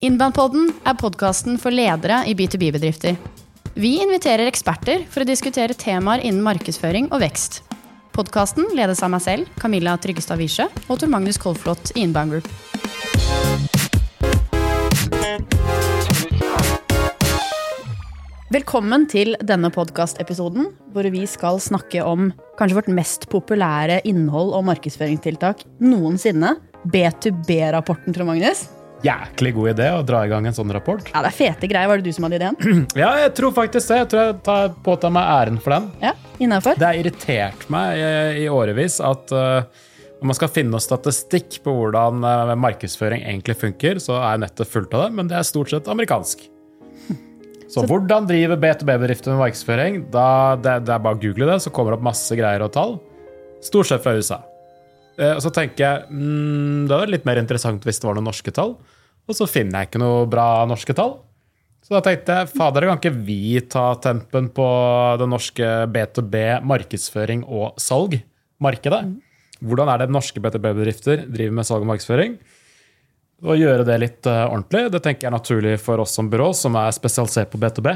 [0.00, 3.18] Inboundpodden er podkasten for ledere i B2B-bedrifter.
[3.76, 7.58] Vi inviterer eksperter for å diskutere temaer innen markedsføring og vekst.
[8.16, 12.48] Podkasten ledes av meg selv, Camilla Tryggestad Wiesche, og Tor Magnus Kolflot i Inbound Group.
[18.56, 24.64] Velkommen til denne podkastepisoden, hvor vi skal snakke om kanskje vårt mest populære innhold og
[24.72, 26.56] markedsføringstiltak noensinne.
[26.88, 28.70] B2B-rapporten, Trond Magnus.
[29.00, 31.06] Jæklig god idé å dra i gang en sånn rapport.
[31.08, 31.88] Ja, det er fete greier.
[31.88, 32.58] Var det du som hadde ideen?
[33.00, 34.00] Ja, jeg tror faktisk det.
[34.02, 35.86] Jeg tror jeg tar påtar meg æren for den.
[36.04, 36.76] Ja, innenfor.
[36.80, 38.10] Det har irritert meg i,
[38.42, 39.64] i årevis at uh,
[40.20, 44.68] når man skal finne noe statistikk på hvordan uh, markedsføring egentlig funker, så er nettet
[44.68, 46.44] fullt av det, men det er stort sett amerikansk.
[47.70, 50.00] Så, hvordan driver B2B-bedrifter med markedsføring?
[50.10, 52.72] Da, det, det er bare å google det, så kommer det opp masse greier og
[52.74, 52.96] tall.
[53.62, 54.40] Stort sett fra USA.
[55.20, 58.30] Eh, og så tenker jeg mm, det er litt mer interessant hvis det var noen
[58.30, 58.74] norske tall.
[59.30, 61.20] Og så finner jeg ikke noe bra norske tall.
[61.86, 64.66] Så da tenkte jeg fader, kan ikke vi ta tempen på
[65.18, 69.00] det norske B2B markedsføring og salg-markedet?
[69.60, 72.36] Hvordan er det norske B2B-bedrifter driver med salg og markedsføring?
[73.40, 74.84] Og gjøre det litt uh, ordentlig.
[74.92, 77.94] Det tenker jeg er naturlig for oss som byrå, som er spesialisert på B2B.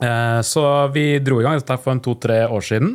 [0.00, 2.94] Uh, så vi dro i gang dette for en to-tre år siden.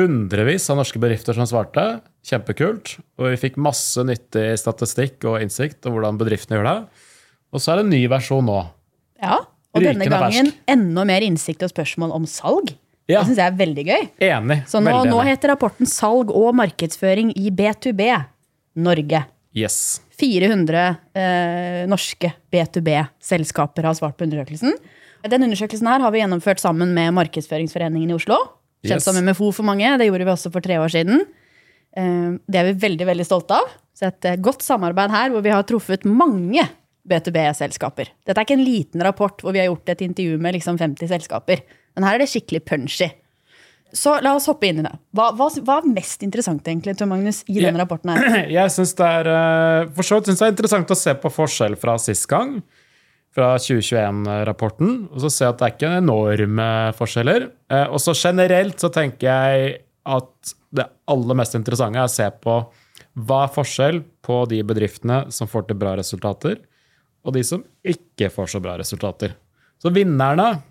[0.00, 1.84] Hundrevis av norske bedrifter som svarte.
[2.24, 2.96] Kjempekult.
[3.20, 6.76] Og vi fikk masse nyttig statistikk og innsikt om hvordan bedriftene gjør det.
[7.52, 8.60] Og så er det en ny versjon nå.
[9.20, 9.42] Ja,
[9.76, 10.62] og denne gangen fersk.
[10.72, 12.72] enda mer innsikt og spørsmål om salg.
[13.10, 13.20] Ja.
[13.20, 14.06] Det syns jeg er veldig gøy.
[14.30, 14.60] Enig.
[14.70, 18.06] Så nå, nå heter rapporten 'Salg og markedsføring i B2B
[18.78, 19.24] Norge'.
[19.56, 20.00] Yes.
[20.20, 20.84] 400
[21.18, 24.76] eh, norske B2B-selskaper har svart på undersøkelsen.
[25.26, 28.38] Den undersøkelsen her har vi gjennomført sammen med Markedsføringsforeningen i Oslo.
[28.80, 29.04] Kjent Yes.
[29.04, 29.90] som MFO for mange.
[30.00, 31.20] Det gjorde vi også for tre år siden.
[31.96, 33.72] Eh, det er vi veldig veldig stolte av.
[33.96, 36.64] Så et eh, godt samarbeid her hvor vi har truffet mange
[37.10, 38.10] B2B-selskaper.
[38.26, 41.10] Dette er ikke en liten rapport hvor vi har gjort et intervju med liksom 50
[41.10, 41.62] selskaper.
[41.96, 43.10] Men her er det skikkelig punchy.
[43.92, 44.92] Så la oss hoppe inn i det.
[45.18, 48.44] Hva, hva, hva er mest interessant egentlig, Tor Magnus, i denne rapporten her?
[48.60, 51.14] Jeg syns det er eh, for så vidt synes jeg det er interessant å se
[51.18, 52.60] på forskjell fra sist gang,
[53.34, 54.94] fra 2021-rapporten.
[55.12, 56.68] Og så ser jeg at det er ikke enorme
[56.98, 57.46] forskjeller.
[57.70, 59.76] Eh, Og så generelt så tenker jeg
[60.10, 62.56] at det aller mest interessante er å se på
[63.20, 66.60] hva er forskjell på de bedriftene som får til bra resultater,
[67.26, 69.34] og de som ikke får så bra resultater.
[69.82, 70.62] Så vinnerne,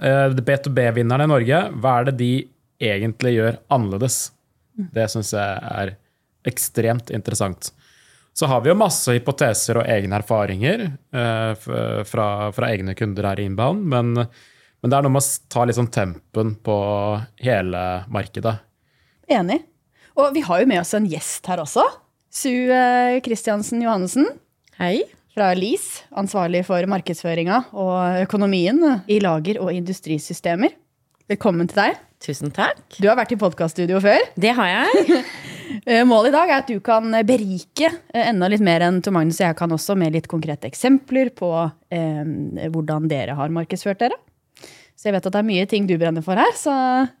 [0.00, 2.32] eh, B2B-vinnerne i Norge, hva er det de
[2.80, 4.30] egentlig gjør annerledes?
[4.76, 5.94] Det syns jeg er
[6.46, 7.72] ekstremt interessant.
[8.36, 11.68] Så har vi jo masse hypoteser og egne erfaringer eh,
[12.04, 15.64] fra, fra egne kunder her i Inbound, men, men det er noe med å ta
[15.72, 16.76] sånn tempen på
[17.40, 18.58] hele markedet.
[19.32, 19.62] Enig.
[20.20, 21.84] Og vi har jo med oss en gjest her også.
[22.28, 24.28] Su Kristiansen Christiansen Johannessen
[24.76, 25.06] Hei.
[25.32, 30.76] fra LIS, ansvarlig for markedsføringa og økonomien i lager- og industrisystemer.
[31.32, 32.05] Velkommen til deg.
[32.24, 32.80] Tusen takk.
[32.96, 34.24] Du har vært i podkaststudio før.
[34.40, 35.20] Det har jeg.
[35.86, 39.12] Eh, Målet i dag er at du kan berike eh, enda litt mer enn Tor
[39.16, 41.48] Magnus og jeg kan også, med litt konkrete eksempler på
[41.90, 44.14] eh, hvordan dere har markedsført dere.
[44.94, 46.72] Så jeg vet at det er mye ting du brenner for her, så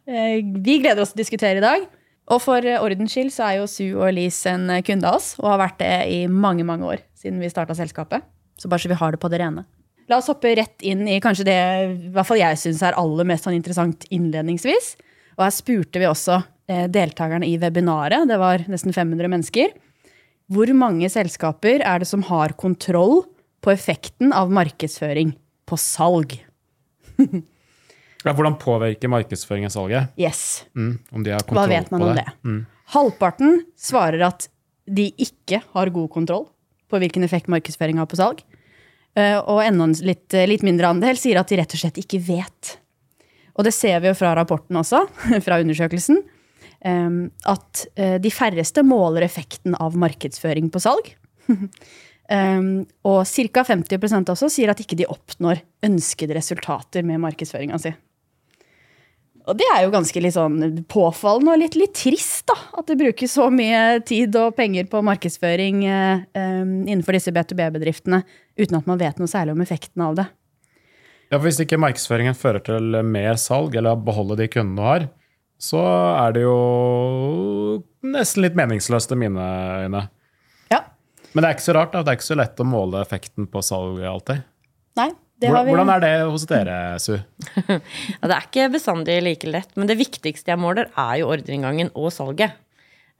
[0.06, 1.88] eh, vi gleder oss til å diskutere i dag.
[2.30, 5.50] Og for ordens skyld så er jo Su og Elise en kunde av oss, og
[5.50, 8.24] har vært det i mange, mange år siden vi starta selskapet.
[8.62, 9.66] Så bare så vi har det på det rene.
[10.10, 13.26] La oss hoppe rett inn i kanskje det i hvert fall jeg syns er aller
[13.26, 14.94] mest sånn interessant innledningsvis.
[15.36, 16.38] Og her spurte vi også
[16.70, 19.74] eh, deltakerne i webinaret, det var nesten 500 mennesker,
[20.46, 23.24] hvor mange selskaper er det som har kontroll
[23.66, 25.34] på effekten av markedsføring
[25.66, 26.38] på salg?
[28.26, 30.08] Ja, hvordan påvirker markedsføringen salget?
[30.18, 30.64] Yes.
[30.74, 32.24] Mm, om de har Hva vet man om det?
[32.42, 32.54] det?
[32.90, 34.48] Halvparten svarer at
[34.86, 36.48] de ikke har god kontroll
[36.90, 38.42] på hvilken effekt markedsføring har på salg.
[39.16, 42.20] Eh, Og enda en litt, litt mindre andel sier at de rett og slett ikke
[42.26, 42.76] vet.
[43.56, 45.06] Og det ser vi jo fra rapporten også,
[45.46, 46.20] fra undersøkelsen,
[46.84, 47.20] eh,
[47.52, 51.14] at eh, de færreste måler effekten av markedsføring på salg.
[51.46, 53.62] Um, og ca.
[53.62, 57.94] 50% også sier at ikke de oppnår ønskede resultater med markedsføringa si.
[59.46, 60.56] Og det er jo ganske litt sånn
[60.90, 62.56] påfallende og litt, litt trist, da.
[62.80, 68.24] At det brukes så mye tid og penger på markedsføring eh, innenfor disse B2B-bedriftene
[68.58, 70.26] uten at man vet noe særlig om effekten av det.
[71.30, 74.86] Ja, for Hvis ikke markedsføringen fører til mer salg, eller å beholde de kundene du
[74.86, 75.06] har,
[75.62, 76.56] så er det jo
[78.06, 79.46] nesten litt meningsløst i mine
[79.86, 80.02] øyne.
[80.72, 80.82] Ja.
[81.32, 81.94] Men det er ikke så rart.
[81.94, 82.02] da.
[82.02, 84.44] Det er ikke så lett å måle effekten på salget alltid.
[84.98, 85.10] Nei,
[85.40, 87.12] Hvordan, hvordan er det hos dere, Su?
[87.68, 91.90] Ja, det er ikke bestandig like lett, men det viktigste jeg måler, er jo ordreinngangen
[91.94, 92.54] og salget.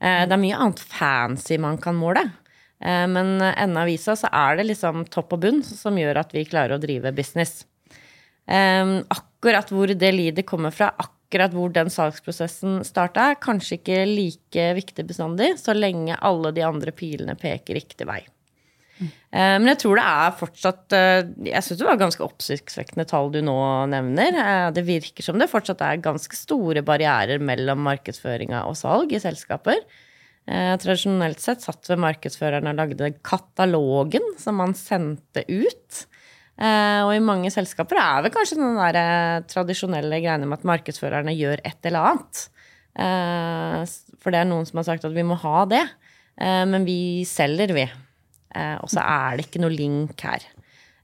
[0.01, 2.23] Eh, Det er mye annet fancy man kan måle.
[2.81, 6.33] Eh, Men enden av visa så er det liksom topp og bunn som gjør at
[6.33, 7.65] vi klarer å drive business.
[8.47, 13.99] Eh, Akkurat hvor det leadet kommer fra, akkurat hvor den salgsprosessen starta, er kanskje ikke
[14.09, 18.23] like viktig bestandig, så lenge alle de andre pilene peker riktig vei.
[19.01, 23.29] Eh, Men jeg tror det er fortsatt eh, Jeg syns det var ganske oppsiktsvekkende tall
[23.33, 23.57] du nå
[23.91, 24.37] nevner.
[24.41, 29.21] Eh, Det virker som det fortsatt er ganske store barrierer mellom markedsføringa og salg i
[29.23, 29.81] selskaper.
[30.47, 36.05] Tradisjonelt sett satt ved markedsføreren og lagde katalogen som man sendte ut.
[36.55, 41.59] Og i mange selskaper er vel kanskje den der tradisjonelle greiene med at markedsførerne gjør
[41.67, 42.45] et eller annet.
[44.23, 45.83] For det er noen som har sagt at vi må ha det.
[46.39, 47.89] Men vi selger, vi.
[48.55, 50.45] Eh, Og så er det ikke noe link her.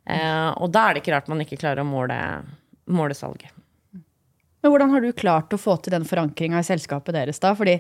[0.07, 2.17] Eh, Og da er det ikke rart man ikke klarer å måle,
[2.87, 3.51] måle salget.
[4.63, 7.51] Men hvordan har du klart å få til den forankringa i selskapet deres, da?
[7.55, 7.73] Fordi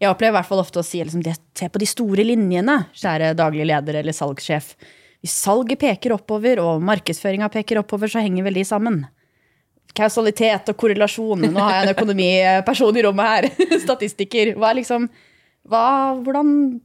[0.00, 1.20] jeg opplever i hvert fall ofte å si liksom,
[1.54, 4.72] se på de store linjene, kjære daglig leder eller salgssjef.
[5.22, 9.02] Hvis salget peker oppover og markedsføringa peker oppover, så henger vel de sammen.
[9.94, 11.44] Kausalitet og korrelasjon.
[11.52, 13.78] Nå har jeg en økonomiperson i rommet her.
[13.84, 14.54] Statistiker.
[14.56, 15.04] Hva liksom,
[15.68, 15.84] hva,
[16.24, 16.80] hvordan,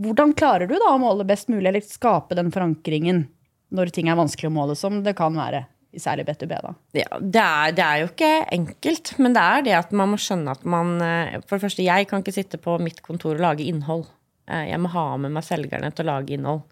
[0.00, 3.26] hvordan klarer du da å måle best mulig, eller skape den forankringen
[3.72, 5.64] når ting er vanskelig å måle, som det kan være,
[6.00, 6.52] særlig B2B?
[6.64, 6.72] da?
[6.96, 10.18] Ja, det er, det er jo ikke enkelt, men det er det at man må
[10.20, 13.44] skjønne at man eh, For det første, jeg kan ikke sitte på mitt kontor og
[13.44, 14.06] lage innhold.
[14.48, 16.64] Eh, Jeg må ha med meg selgerne til å lage innhold.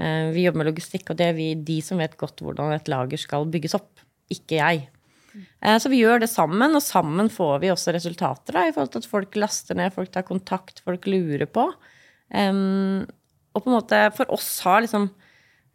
[0.00, 2.88] Eh, Vi jobber med logistikk, og det er vi, de som vet godt hvordan et
[2.92, 4.04] lager skal bygges opp.
[4.32, 4.88] Ikke jeg.
[5.80, 9.00] Så vi gjør det sammen, og sammen får vi også resultater da, i forhold til
[9.00, 11.70] at folk laster ned, folk tar kontakt, folk lurer på.
[12.32, 13.04] Em,
[13.52, 15.10] og på en måte for oss har liksom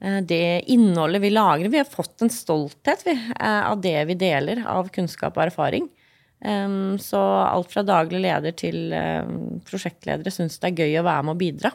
[0.01, 4.17] eh, det innholdet vi lagrer Vi har fått en stolthet vi, eh, av det vi
[4.17, 5.89] deler av kunnskap og erfaring.
[6.37, 11.25] Um, Så alt fra daglig leder til um, prosjektledere syns det er gøy å være
[11.25, 11.71] med og bidra.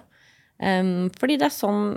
[0.63, 1.97] Um, Fordi det er sånn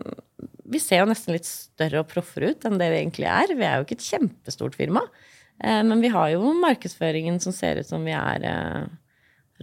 [0.65, 3.53] Vi ser jo nesten litt større og proffere ut enn det vi egentlig er.
[3.53, 5.03] Vi er jo ikke et kjempestort firma.
[5.61, 8.89] Men vi har jo markedsføringen som ser ut som vi er uh,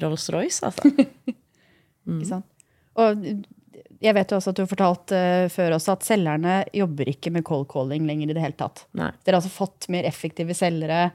[0.01, 0.89] Rolls-Royce, altså.
[2.09, 2.52] Ikke sant?
[3.01, 3.27] Og
[4.03, 7.33] jeg vet jo også at du har fortalt uh, før også at selgerne jobber ikke
[7.35, 8.87] med cold calling lenger i det hele tatt.
[8.99, 9.13] Nei.
[9.23, 11.11] Dere har altså fått mer effektive selgere.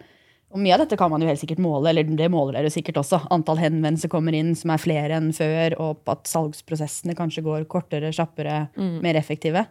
[0.56, 2.76] Og mye av dette kan man jo helt sikkert måle, eller det måler dere jo
[2.78, 3.20] sikkert også.
[3.36, 8.14] Antall henvendelser kommer inn som er flere enn før, og at salgsprosessene kanskje går kortere,
[8.16, 8.62] kjappere,
[9.04, 9.66] mer effektive.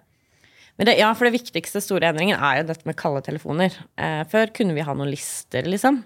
[0.77, 3.73] Men det, ja, for det viktigste store endringen er jo dette med kalde telefoner.
[3.97, 6.03] Eh, før kunne vi ha noen lister, liksom.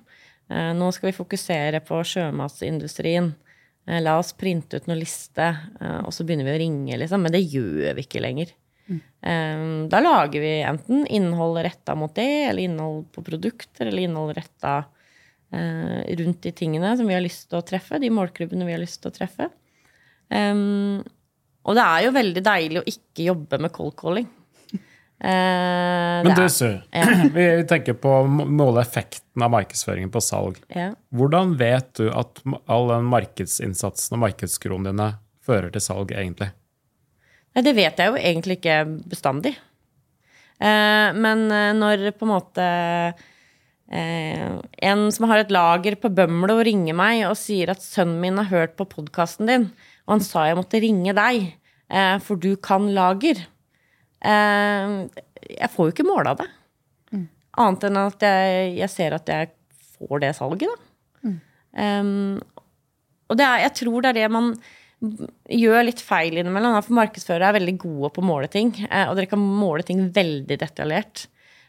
[0.50, 3.32] Eh, nå skal vi fokusere på sjømatsindustrien.
[3.88, 5.46] Eh, la oss printe ut noen liste,
[5.80, 7.24] eh, og så begynner vi å ringe, liksom.
[7.24, 8.56] Men det gjør vi ikke lenger.
[8.90, 9.84] Mm.
[9.86, 14.72] da lager vi enten innhold retta mot det, eller innhold på produkter, eller innhold retta
[15.54, 18.82] eh, rundt de tingene som vi har lyst til å treffe, de målklubbene vi har
[18.82, 19.46] lyst til å treffe.
[20.26, 21.06] Um,
[21.66, 24.26] og det er jo veldig deilig å ikke jobbe med cold calling.
[25.20, 26.70] Eh, Men du, Su.
[26.90, 27.06] Ja.
[27.34, 30.61] vi tenker på å måle effekten av markedsføringen på salg.
[30.72, 30.93] ja.
[31.12, 32.40] Hvordan vet du at
[32.70, 35.11] all den markedsinnsatsen og markedskronene dine
[35.44, 36.52] fører til salg, egentlig?
[37.50, 38.78] Nei, det vet jeg jo egentlig ikke
[39.11, 39.56] bestandig.
[40.61, 42.66] Eh, men eh, når på en måte
[43.90, 44.49] eh,
[44.90, 48.52] en som har et lager på Bømlo, ringer meg og sier at sønnen min har
[48.52, 49.70] hørt på podkasten din,
[50.06, 51.50] og han sa jeg måtte ringe deg,
[52.23, 53.40] for du kan lager.
[54.25, 55.08] Eh,
[55.56, 56.49] jeg får jo ikke måla det.
[57.61, 59.50] Annet enn at jeg, jeg ser at jeg
[59.99, 60.87] får det salget, da.
[61.71, 62.40] Um,
[63.30, 64.52] og det er, jeg tror det er det man
[65.49, 66.76] gjør litt feil innimellom.
[66.83, 68.73] For markedsførere er veldig gode på å måle ting.
[68.90, 71.26] eh, Og dere kan måle ting veldig detaljert.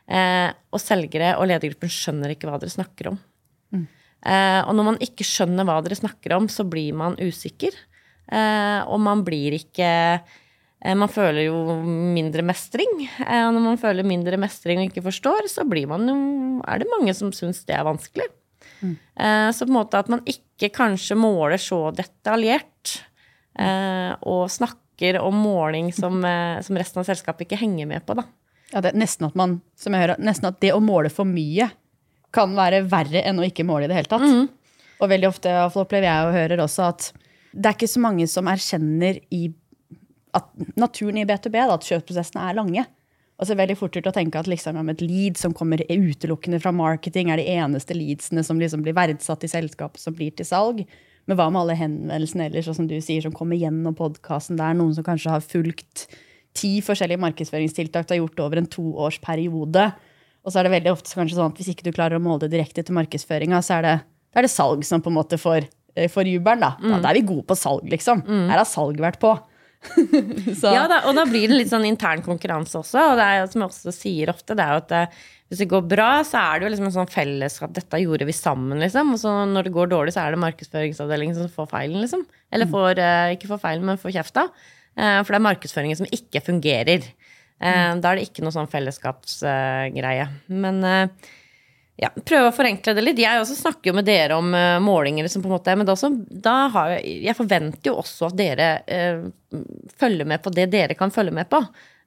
[0.09, 3.19] Eh, Og selgere og ledergruppen skjønner ikke hva dere snakker om.
[4.25, 7.71] Eh, Og når man ikke skjønner hva dere snakker om, så blir man usikker.
[8.31, 10.21] Eh, Og man blir ikke
[10.81, 13.03] Man føler jo mindre mestring.
[13.21, 16.15] Eh, Og når man føler mindre mestring og ikke forstår, så blir man jo
[16.65, 18.25] Er det mange som syns det er vanskelig.
[18.81, 18.95] Mm.
[19.53, 23.01] Så på en måte at man ikke kanskje måler så detaljert,
[23.59, 28.15] eh, og snakker om måling som, eh, som resten av selskapet ikke henger med på,
[28.17, 28.25] da.
[28.73, 31.25] Ja, det er nesten at man, som jeg hører, nesten at det å måle for
[31.27, 31.71] mye
[32.31, 34.49] kan være verre enn å ikke måle i det hele tatt.
[35.01, 37.11] Og veldig ofte opplever jeg og hører også at
[37.51, 39.49] det er ikke så mange som erkjenner i
[40.37, 42.85] at naturen i B2B, da, at kjøpsprosessene er lange.
[43.41, 45.53] Og så er det veldig fort gjort å tenke at liksom, ja, et lead som
[45.57, 50.13] kommer utelukkende fra marketing, er de eneste leadsene som liksom blir verdsatt i selskapet som
[50.13, 50.83] blir til salg.
[51.25, 54.59] Men hva med alle henvendelsene ellers, som du sier, som kommer gjennom podkasten?
[54.59, 56.05] Det er noen som kanskje har fulgt
[56.57, 59.89] ti forskjellige markedsføringstiltak du har gjort over en toårsperiode.
[60.41, 62.43] Og så er det veldig ofte kanskje sånn at hvis ikke du klarer å måle
[62.45, 65.41] det direkte til markedsføringa, så er det, det, er det salg som på en måte
[65.41, 66.65] får, eh, får jubelen.
[66.65, 66.75] Da.
[66.77, 67.01] da.
[67.01, 68.25] Da er vi gode på salg, liksom.
[68.51, 69.33] Her har salg vært på.
[70.75, 73.01] Ja, da, og da blir det litt sånn intern konkurranse også.
[73.11, 75.03] Og det er som jeg også sier ofte, det er jo at det,
[75.51, 77.73] hvis det går bra, så er det jo liksom en sånn fellesskap.
[77.75, 79.15] Dette gjorde vi sammen, liksom.
[79.15, 82.23] Og så når det går dårlig, så er det markedsføringsavdelingen som får feilen, liksom.
[82.53, 84.45] Eller får, eh, ikke får feilen, men får kjefta.
[84.95, 87.09] Eh, for det er markedsføringen som ikke fungerer.
[87.61, 90.29] Eh, Da er det ikke noe sånn fellesskapsgreie.
[90.49, 91.07] Men eh,
[91.99, 93.21] ja, prøve å forenkle det litt.
[93.21, 95.27] Jeg også snakker jo med dere om uh, målinger.
[95.27, 98.37] Liksom, på en måte, men da, også, da har jeg, jeg forventer jo også at
[98.39, 99.59] dere uh,
[100.01, 101.61] følger med på det dere kan følge med på.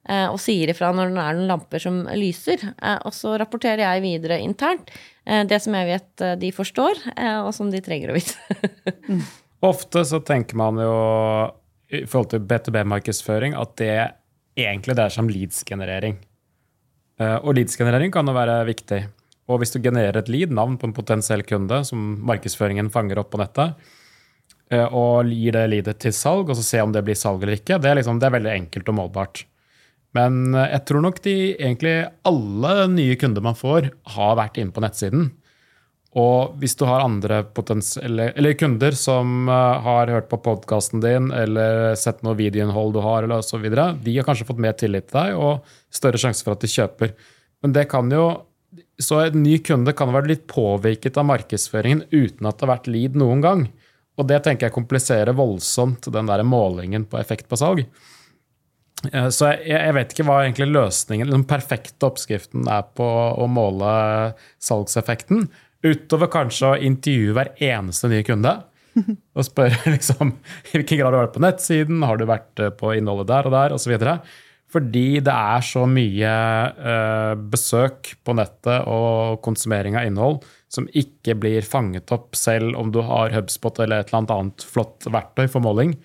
[0.05, 2.65] Uh, og sier ifra når det er noen lamper som lyser.
[3.07, 4.91] Og så rapporterer jeg videre internt
[5.25, 6.99] det som jeg vet de forstår,
[7.41, 8.59] og som de trenger å vite.
[9.71, 10.91] Ofte så tenker man jo
[11.89, 13.95] i forhold til B2B-markedsføring at det
[14.53, 16.19] egentlig dreier seg om leads-generering.
[17.41, 19.01] Og leads-generering kan jo være viktig.
[19.45, 23.31] Og hvis du genererer et lead, navn på en potensiell kunde som markedsføringen fanger opp
[23.33, 23.75] på nettet,
[24.73, 27.59] eh, og gir det leadet til salg, og så se om det blir salg eller
[27.59, 29.45] ikke, det er, liksom, det er veldig enkelt og målbart.
[30.17, 34.73] Men eh, jeg tror nok de egentlig alle nye kunder man får, har vært inne
[34.73, 35.29] på nettsiden.
[36.15, 41.29] Og hvis du har andre potensielle, eller kunder som eh, har hørt på podkasten din
[41.35, 45.11] eller sett noe videoinnhold du har, eller så videre, de har kanskje fått mer tillit
[45.11, 47.13] til deg og større sjanse for at de kjøper.
[47.61, 48.29] Men det kan jo
[49.01, 52.91] Så en ny kunde kan være litt påvirket av markedsføringen uten at det har vært
[52.91, 53.65] lead noen gang.
[54.15, 57.83] Og det tenker jeg kompliserer voldsomt den der målingen på effekt på salg.
[59.11, 63.49] Eh, Så jeg, jeg vet ikke hva egentlig løsningen, den perfekte oppskriften er på å
[63.51, 63.91] måle
[64.63, 65.49] salgseffekten.
[65.85, 68.55] Utover kanskje å intervjue hver eneste nye kunde.
[69.35, 70.31] Og spørre liksom,
[70.71, 73.49] i hvilken grad du har vært på nettsiden, har du vært eh, på innholdet der
[73.51, 73.97] og der, osv.
[74.75, 76.31] Fordi det er så mye
[76.91, 82.91] eh, besøk på nettet og konsumering av innhold som ikke blir fanget opp selv om
[82.91, 85.95] du har HubSpot eller et eller annet flott verktøy for måling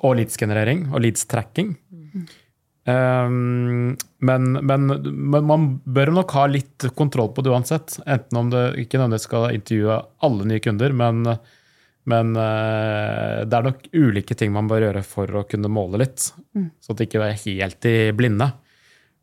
[0.00, 1.74] og leads-generering og leadstracking.
[2.88, 7.98] Um, men, men, men man bør nok ha litt kontroll på det uansett.
[8.08, 11.36] Enten om det ikke nødvendigvis skal intervjue alle nye kunder, men,
[12.08, 16.30] men uh, det er nok ulike ting man bør gjøre for å kunne måle litt.
[16.80, 18.48] Så at det ikke er helt i blinde.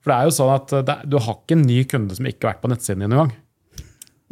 [0.03, 2.46] For det er jo sånn at det, du har ikke en ny kunde som ikke
[2.46, 3.34] har vært på nettsiden din engang.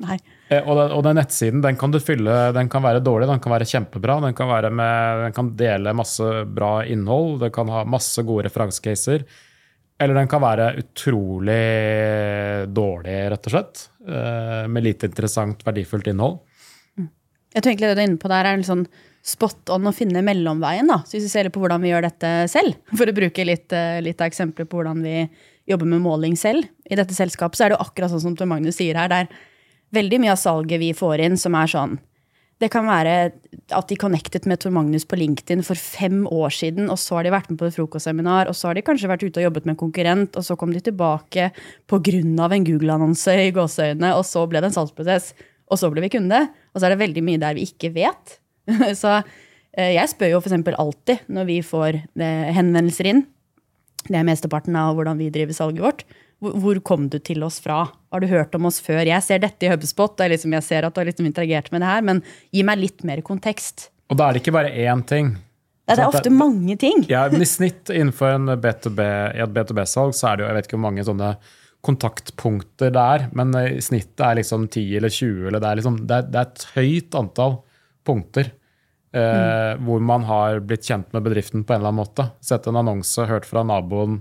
[0.06, 0.20] nei.
[0.54, 3.42] Eh, Og den, og den nettsiden den kan du fylle, den kan være dårlig, den
[3.42, 4.20] kan være kjempebra.
[4.28, 8.46] Den kan, være med, den kan dele masse bra innhold, den kan ha masse gode
[8.48, 9.25] referansecaser.
[10.00, 11.60] Eller den kan være utrolig
[12.75, 13.86] dårlig, rett og slett.
[14.08, 16.40] eh, Med lite interessant, verdifullt innhold.
[17.56, 18.88] Jeg tror egentlig det du er inne på der er litt sånn
[19.26, 20.88] spot on å finne mellomveien.
[20.88, 21.00] da.
[21.08, 23.72] Så hvis vi ser litt på hvordan vi gjør dette selv, for å bruke litt,
[23.74, 25.30] eh, litt av eksempler på hvordan vi
[25.66, 28.46] jobber med måling selv i dette selskapet, så er det jo akkurat sånn som Tor
[28.52, 29.10] Magnus sier her.
[29.10, 29.30] Det er
[29.96, 31.98] veldig mye av salget vi får inn som er sånn
[32.56, 33.34] Det kan være
[33.76, 37.24] at de connectet med Tor Magnus på LinkedIn for fem år siden, og så har
[37.24, 39.66] de vært med på et frokostseminar, og så har de kanskje vært ute og jobbet
[39.66, 41.50] med en konkurrent, og så kom de tilbake
[41.86, 42.54] pga.
[42.56, 45.34] en Google-annonse i gåseøynene, og så ble det en salgsprosess,
[45.68, 46.48] og så ble vi kunde.
[46.75, 48.38] Og så er det veldig mye der vi ikke vet.
[49.01, 50.60] så eh, jeg spør jo f.eks.
[50.75, 53.24] alltid når vi får eh, henvendelser inn,
[54.05, 56.05] det er mesteparten av hvordan vi driver salget vårt.
[56.44, 57.88] Hvor, kom du til oss fra?
[58.13, 59.01] Har du hørt om oss før?
[59.08, 61.82] Jeg ser dette i HubSpot, og liksom jeg ser at du har liksom interagert med
[61.82, 62.22] det her, men
[62.53, 63.88] gi meg litt mer kontekst.
[64.12, 65.34] Og da er det ikke bare én ting.
[65.86, 67.03] Det er Sant, ofte mange ting.
[67.10, 69.01] Ja, men I snitt innenfor en B2B,
[69.38, 71.32] i et B2B-salg så er det jo jeg vet ikke hvor mange sånne
[71.86, 75.48] kontaktpunkter det er, men snittet er liksom 10 eller 20.
[75.48, 77.60] eller Det er, liksom, det er, det er et høyt antall
[78.06, 78.50] punkter
[79.15, 82.27] eh, hvor man har blitt kjent med bedriften på en eller annen måte.
[82.44, 84.20] Sett en annonse, hørt fra naboen,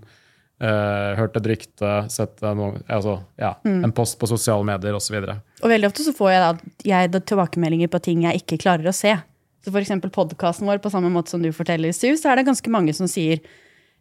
[0.62, 5.18] eh, hørt et rykte, sett en, altså, ja, en post på sosiale medier osv.
[5.62, 8.90] Og veldig ofte så får jeg, da, jeg da tilbakemeldinger på ting jeg ikke klarer
[8.90, 9.16] å se.
[9.64, 12.72] Så eksempel podkasten vår, på samme måte som du forteller, Sue, så er det ganske
[12.72, 13.40] mange som sier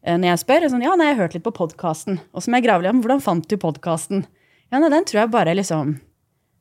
[0.03, 2.19] når jeg spør sånn, ja, nei, jeg har hørt litt på podkasten.
[2.35, 4.25] Og så må jeg grave litt om hvordan fant du podkasten?
[4.67, 5.97] Ja, nei, den tror jeg bare liksom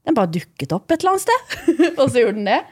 [0.06, 1.74] Den bare dukket opp et eller annet sted.
[2.00, 2.62] og så gjorde den det.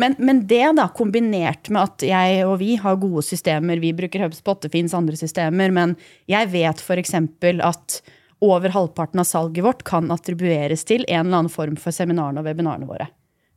[0.00, 4.24] Men, men det, da, kombinert med at jeg og vi har gode systemer, vi bruker
[4.24, 5.92] HubSpot, det fins andre systemer, men
[6.30, 7.14] jeg vet f.eks.
[7.68, 7.98] at
[8.40, 12.48] over halvparten av salget vårt kan attribueres til en eller annen form for seminarene og
[12.48, 13.10] webinarene våre.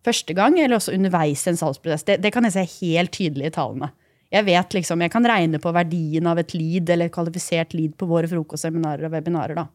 [0.03, 2.03] Første gang, eller også underveis i en salgsprosess.
[2.09, 3.93] Det, det kan jeg se helt tydelig i tallene.
[4.33, 7.93] Jeg vet liksom, jeg kan regne på verdien av et lead eller et kvalifisert lead
[7.99, 9.59] på våre frokostseminarer og webinarer.
[9.59, 9.67] da.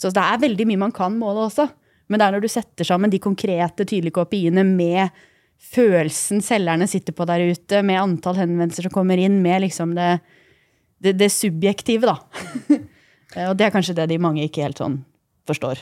[0.00, 1.68] Så det er veldig mye man kan måle også.
[2.08, 5.20] Men det er når du setter sammen de konkrete, tydelige KPI-ene med
[5.62, 10.16] følelsen selgerne sitter på der ute, med antall henvendelser som kommer inn, med liksom det,
[11.04, 12.78] det, det subjektive, da.
[13.50, 14.98] og det er kanskje det de mange ikke helt sånn
[15.48, 15.80] forstår.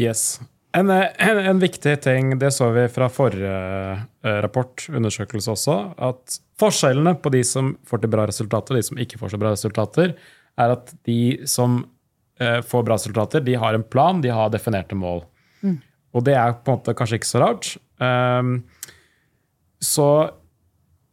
[0.00, 0.42] Yes.
[0.74, 3.58] En, en, en viktig ting, det så vi fra forrige
[4.26, 8.88] eh, rapport, undersøkelse også, at forskjellene på de som får til bra resultater og de
[8.88, 10.16] som ikke får så bra resultater,
[10.58, 11.78] er at de som
[12.42, 15.22] eh, får bra resultater, de har en plan, de har definerte mål.
[16.14, 17.70] Og det er på en måte kanskje ikke så rart.
[17.98, 18.56] Um,
[19.82, 20.08] så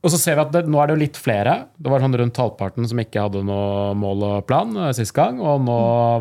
[0.01, 1.51] og så ser vi at det, nå er det jo litt flere.
[1.77, 5.37] Det var sånn rundt halvparten som ikke hadde noe mål og plan eh, sist gang.
[5.37, 5.75] Og nå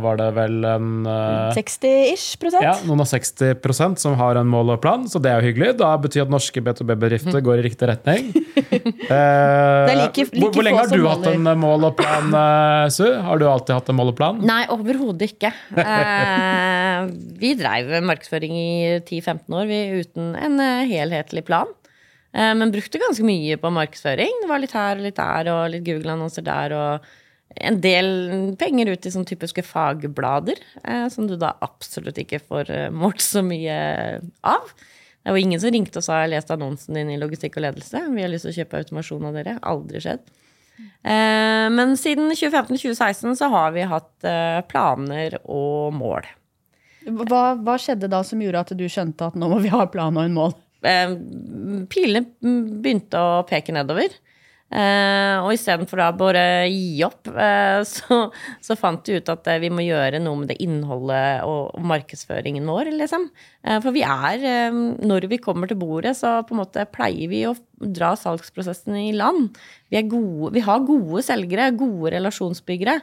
[0.04, 2.60] var det vel en eh, 60-ish prosent.
[2.66, 5.48] ja, noen av 60 prosent som har en mål og plan, så det er jo
[5.48, 5.70] hyggelig.
[5.80, 8.30] Da betyr at norske B2B-bedrifter går i riktig retning.
[9.10, 9.16] Eh,
[9.90, 13.02] er like- hvor, like hvor lenge har du hatt en mål og plan, eh, Su?
[13.24, 14.38] Har du alltid hatt en mål og plan?
[14.46, 15.50] Nei, overhodet ikke.
[15.80, 17.08] Eh,
[17.40, 18.70] vi dreiv markedsføring i
[19.00, 21.70] 10-15 år vi, uten en eh, helhetlig plan.
[22.32, 24.42] Eh, men brukte ganske mye på markedsføring.
[24.42, 27.10] Det var litt her og litt der, og litt Google-annonser der, og
[27.66, 28.10] en del
[28.60, 33.24] penger ut i sånne typiske fagblader, eh, som du da absolutt ikke får eh, målt
[33.24, 33.76] så mye
[34.46, 34.70] av.
[35.20, 37.64] Det var ingen som ringte og sa 'jeg har lest annonsen din i logistikk og
[37.64, 38.14] ledelse'.
[38.14, 39.58] Vi har lyst til å kjøpe automasjon av dere.
[39.60, 40.20] Aldri skjedd.
[41.04, 46.24] Men siden 2015-2016 så har vi hatt planer og mål.
[47.04, 50.16] Hva, hva skjedde da som gjorde at du skjønte at nå må vi ha plan
[50.16, 50.54] og en mål?
[50.86, 51.14] Eh,
[51.90, 52.26] Pilene
[52.80, 54.12] begynte å peke nedover.
[54.70, 58.20] Eh, og istedenfor da bare gi opp, eh, så,
[58.62, 62.68] så fant vi ut at vi må gjøre noe med det innholdet og, og markedsføringen
[62.70, 63.26] vår, liksom.
[63.82, 67.56] For vi er, når vi kommer til bordet, så på en måte pleier vi å
[67.80, 69.58] dra salgsprosessen i land.
[69.90, 73.00] Vi, gode, vi har gode selgere, gode relasjonsbyggere.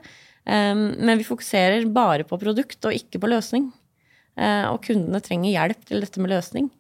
[0.48, 3.70] men vi fokuserer bare på produkt og ikke på løsning.
[4.72, 6.72] Og kundene trenger hjelp til dette med løsning.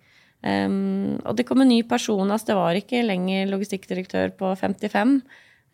[0.45, 2.29] Um, og det kom en ny person.
[2.29, 5.17] Altså det var ikke lenger logistikkdirektør på 55.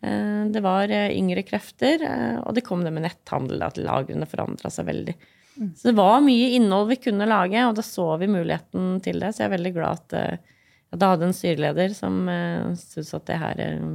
[0.04, 4.28] Uh, det var uh, yngre krefter, uh, og det kom det med netthandel, at lagrene
[4.28, 5.16] forandra seg veldig.
[5.54, 9.34] Så det var mye innhold vi kunne lage, og da så vi muligheten til det.
[9.34, 10.50] Så jeg er veldig glad at uh,
[10.94, 13.86] jeg da hadde en styreleder som uh, syntes at det her uh,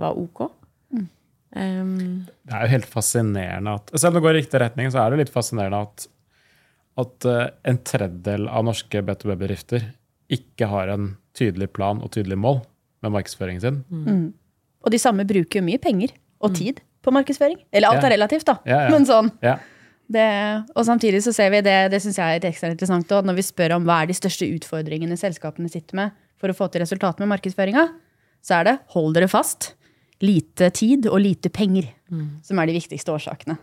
[0.00, 0.46] var ok.
[1.56, 5.00] Um, Det er jo helt fascinerende at Selv om det går i riktig retning, så
[5.00, 6.04] er det litt fascinerende at,
[6.98, 9.86] at eh, en tredjedel av norske B2B-bedrifter
[10.34, 12.60] ikke har en tydelig plan og tydelig mål
[13.04, 13.80] med markedsføringen sin.
[14.84, 16.12] Og de samme bruker jo mye penger
[16.44, 17.58] og tid på markedsføring.
[17.72, 18.58] Eller alt er relativt, da.
[18.68, 18.92] Ja, ja.
[18.92, 19.30] Men sånn.
[19.44, 19.56] Ja.
[20.08, 20.26] Det,
[20.72, 23.44] og samtidig så ser vi det, det synes jeg er ekstra interessant òg, når vi
[23.44, 27.20] spør om hva er de største utfordringene selskapene sitter med for å få til resultat
[27.20, 27.84] med markedsføringa,
[28.44, 29.74] så er det hold dere fast,
[30.24, 31.90] lite tid og lite penger
[32.42, 33.58] som er de viktigste årsakene.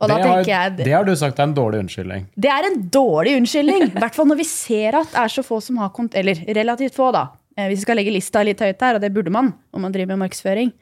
[0.00, 2.22] Og da det, har, jeg det har du sagt er en dårlig unnskyldning.
[2.40, 3.82] det er en dårlig unnskyldning.
[3.92, 6.40] I hvert fall når vi ser at det er så få som har kont Eller
[6.56, 7.26] relativt få, da.
[7.56, 9.92] Eh, Hvis vi skal legge lista litt høyt her, og det burde man om man
[9.92, 10.72] driver med markedsføring.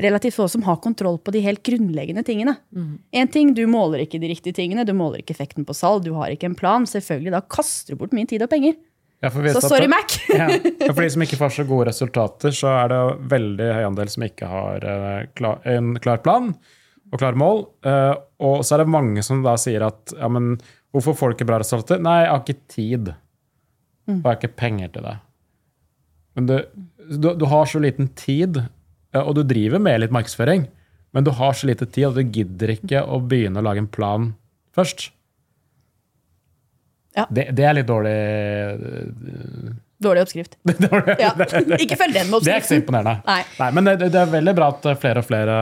[0.00, 2.56] Relativt få som har kontroll på de helt grunnleggende tingene.
[3.12, 6.14] En ting, Du måler ikke de riktige tingene, du måler ikke effekten på salg, du
[6.16, 6.86] har ikke en plan.
[6.88, 8.72] Selvfølgelig, Da kaster du bort mye tid og penger.
[9.22, 10.16] Ja, for Så sorry, Mac!
[10.32, 10.48] ja.
[10.48, 14.08] ja, For de som ikke får så gode resultater, så er det veldig høy andel
[14.10, 16.54] som ikke har eh, en klar plan
[17.12, 17.66] og klare mål.
[17.84, 20.56] Uh, og så er det mange som da sier at ja, men
[20.94, 22.00] hvorfor får du ikke bra resultater?
[22.02, 23.12] Nei, jeg har ikke tid.
[24.08, 25.16] Og jeg har ikke penger til det.
[26.36, 26.54] Men du,
[27.12, 28.62] du, du har så liten tid,
[29.12, 30.66] eh, og du driver med litt markedsføring,
[31.12, 33.90] men du har så lite tid at du gidder ikke å begynne å lage en
[33.92, 34.30] plan
[34.76, 35.10] først.
[37.16, 37.26] Ja.
[37.28, 38.16] Det, det er litt dårlig
[40.02, 40.56] Dårlig oppskrift.
[41.22, 41.32] Ja.
[41.82, 42.46] Ikke følg den med oppskriften.
[42.46, 43.14] Det er ikke så imponerende.
[43.28, 43.68] Nei.
[43.76, 45.60] men det, det er veldig bra at flere og flere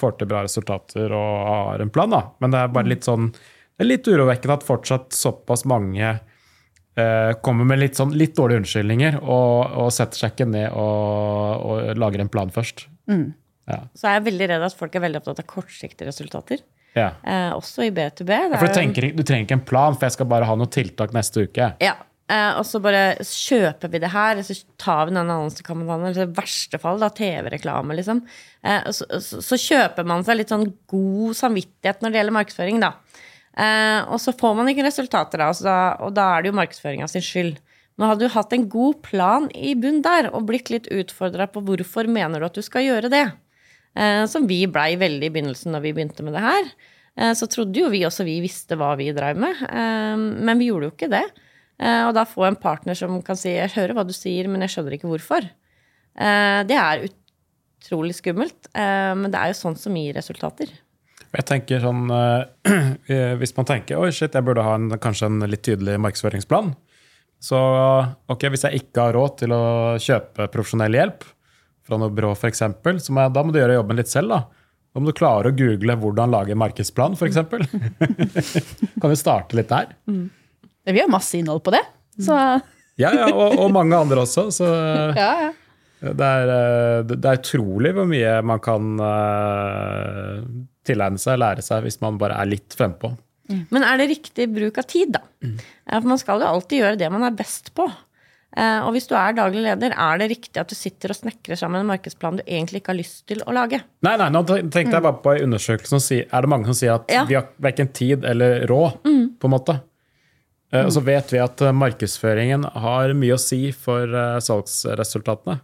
[0.00, 2.12] får til bra resultater og har en plan.
[2.12, 2.22] da.
[2.42, 3.30] Men det er bare litt sånn
[3.80, 8.60] det er litt urovekkende at fortsatt såpass mange eh, kommer med litt, sånn, litt dårlige
[8.60, 12.84] unnskyldninger og, og setter seg ikke ned og, og lager en plan først.
[13.08, 13.78] Ja.
[13.96, 16.60] så er jeg veldig redd at folk er veldig opptatt av kortsiktige resultater.
[16.92, 17.14] Ja.
[17.24, 18.28] Eh, også i B2B.
[18.28, 20.72] Det For du, tenker, du trenger ikke en plan, for jeg skal bare ha noen
[20.76, 21.72] tiltak neste uke.
[21.80, 21.96] Ja.
[22.30, 26.36] Eh, og så bare kjøper vi det her, så tar vi den annonsekampanjen, eller i
[26.36, 28.22] verste fall TV-reklame, liksom.
[28.62, 32.38] Eh, og så, så, så kjøper man seg litt sånn god samvittighet når det gjelder
[32.38, 32.92] markedsføring, da.
[33.58, 37.10] Eh, og så får man ikke resultater, av det, og da er det jo markedsføringa
[37.10, 37.58] sin skyld.
[37.98, 41.64] Nå hadde du hatt en god plan i bunn der, og blitt litt utfordra på
[41.66, 43.26] hvorfor mener du at du skal gjøre det,
[43.98, 46.72] eh, som vi blei veldig i begynnelsen når vi begynte med det her,
[47.18, 50.70] eh, så trodde jo vi også vi visste hva vi drev med, eh, men vi
[50.70, 51.26] gjorde jo ikke det.
[51.80, 54.60] Eh, Og da få en partner som kan si 'jeg hører hva du sier, men
[54.60, 55.48] jeg skjønner ikke hvorfor'.
[56.18, 60.68] Eh, Det er utrolig skummelt, eh, men det er jo sånn som gir resultater.
[61.32, 62.10] Jeg tenker sånn,
[63.08, 66.74] eh, Hvis man tenker oi shit, jeg burde ha en, kanskje en litt tydelig markedsføringsplan,
[67.40, 67.56] så
[68.28, 71.24] ok, hvis jeg ikke har råd til å kjøpe profesjonell hjelp
[71.86, 74.28] fra noe byrå f.eks., så da må du gjøre jobben litt selv.
[74.28, 74.44] Da
[74.92, 77.36] Da må du klare å google hvordan lage en markedsplan, f.eks.
[79.00, 79.94] kan du starte litt der?
[80.84, 81.82] Vi har masse innhold på det.
[82.20, 82.36] Så
[83.00, 84.48] Ja, ja, og, og mange andre også.
[84.52, 84.66] Så
[85.16, 85.50] ja, ja.
[86.00, 90.42] det er, eh, det er utrolig hvor mye man kan uh,
[90.86, 93.14] tilegne seg, lære seg, hvis man bare er litt frempå.
[93.74, 95.24] Men er det riktig bruk av tid, da?
[95.42, 95.56] Mm.
[95.90, 97.88] For man skal jo alltid gjøre det man er best på.
[98.50, 101.58] Uh, Og hvis du er daglig leder, er det riktig at du sitter og snekrer
[101.58, 103.78] sammen en markedsplan du egentlig ikke har lyst til å lage?
[104.06, 106.74] Nei, nei, nå tenkte jeg bare på en undersøkelse som sier Er det mange som
[106.78, 107.22] sier at Ja.
[107.28, 109.00] vi har verken tid eller råd,
[109.38, 109.76] på en måte?
[110.72, 115.60] Eh, Og så vet vi at eh, markedsføringen har mye å si for eh, salgsresultatene.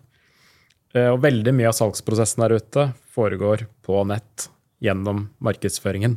[0.96, 4.46] Og veldig mye av salgsprosessen der ute foregår på nett
[4.80, 6.14] gjennom markedsføringen.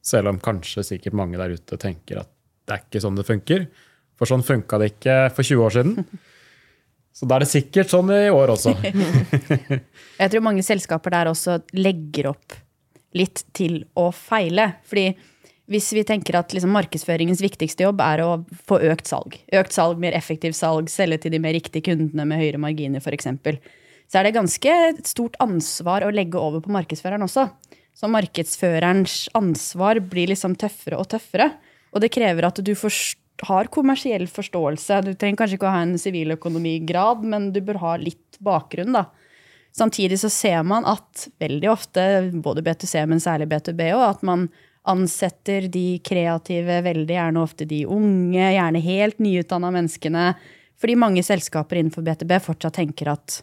[0.00, 2.30] Selv om kanskje sikkert mange der ute tenker at
[2.64, 3.66] det er ikke sånn det funker.
[4.16, 6.06] For sånn funka det ikke for 20 år siden.
[7.18, 8.72] Så da er det sikkert sånn i år også.
[10.22, 12.56] Jeg tror mange selskaper der også legger opp
[13.14, 14.70] litt til å feile.
[14.88, 15.10] Fordi
[15.70, 18.30] hvis vi tenker at liksom markedsføringens viktigste jobb er å
[18.68, 22.42] få økt salg, økt salg, mer effektivt salg, selge til de mer riktige kundene med
[22.42, 23.30] høyere marginer f.eks.,
[24.04, 27.46] så er det ganske et stort ansvar å legge over på markedsføreren også.
[27.96, 31.48] Så markedsførerens ansvar blir liksom tøffere og tøffere.
[31.94, 32.74] Og det krever at du
[33.48, 35.00] har kommersiell forståelse.
[35.06, 39.06] Du trenger kanskje ikke å ha en siviløkonomigrad, men du bør ha litt bakgrunn, da.
[39.74, 42.04] Samtidig så ser man at veldig ofte,
[42.44, 44.46] både B2C, men særlig B2B òg, at man
[44.90, 50.24] ansetter de kreative, veldig gjerne ofte de unge, gjerne helt nyutdanna menneskene.
[50.80, 53.40] Fordi mange selskaper innenfor B2B fortsatt tenker at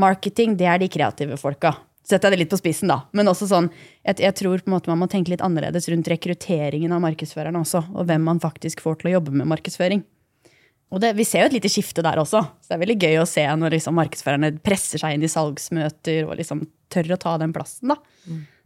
[0.00, 1.74] marketing, det er de kreative folka.
[2.04, 3.02] Setter jeg det litt på spissen, da.
[3.16, 3.68] Men også sånn,
[4.02, 7.60] jeg, jeg tror på en måte man må tenke litt annerledes rundt rekrutteringen av markedsførerne
[7.60, 10.02] også, og hvem man faktisk får til å jobbe med markedsføring.
[10.90, 12.42] Og det, Vi ser jo et lite skifte der også.
[12.58, 16.24] Så det er veldig gøy å se når liksom markedsførerne presser seg inn i salgsmøter
[16.26, 17.92] og liksom tør å ta den plassen.
[17.94, 18.00] da.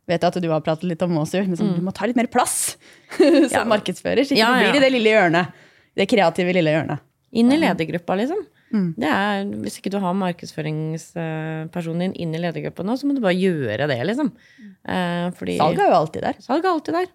[0.07, 2.29] Vet jeg at du har pratet litt om også, liksom, Du må ta litt mer
[2.33, 2.77] plass
[3.17, 3.65] som Ja.
[3.69, 4.25] markedsfører.
[4.27, 4.81] Så ikke Ja, du blir ja.
[4.81, 5.63] i det lille hjørnet.
[5.97, 7.01] Det kreative lille hjørnet.
[7.35, 8.43] Inn i ledergruppa, liksom.
[8.75, 13.23] Det er, hvis ikke du har markedsføringspersonen din inn i ledergruppa nå, så må du
[13.23, 14.33] bare gjøre det, liksom.
[14.83, 16.41] Eh, fordi Salg er jo alltid der.
[16.43, 17.09] Salg er alltid der.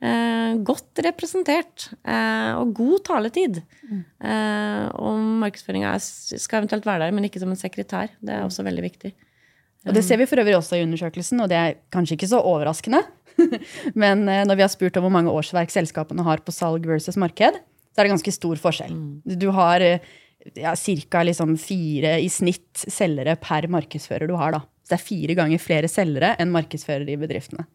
[0.00, 1.88] Eh, godt representert.
[2.04, 3.62] Eh, og god taletid.
[3.90, 8.12] Eh, og markedsføringa skal eventuelt være der, men ikke som en sekretær.
[8.20, 9.14] Det er også veldig viktig.
[9.88, 12.42] Og Det ser vi for øvrig også i undersøkelsen, og det er kanskje ikke så
[12.44, 13.00] overraskende.
[14.02, 17.16] Men eh, når vi har spurt om hvor mange årsverk selskapene har på salg versus
[17.20, 17.56] marked,
[17.90, 18.92] så er det ganske stor forskjell.
[19.40, 20.04] Du har eh,
[20.60, 21.22] ja, ca.
[21.24, 24.52] Liksom fire i snitt selgere per markedsfører du har.
[24.52, 24.62] da.
[24.84, 27.66] Så det er fire ganger flere selgere enn markedsførere i bedriftene.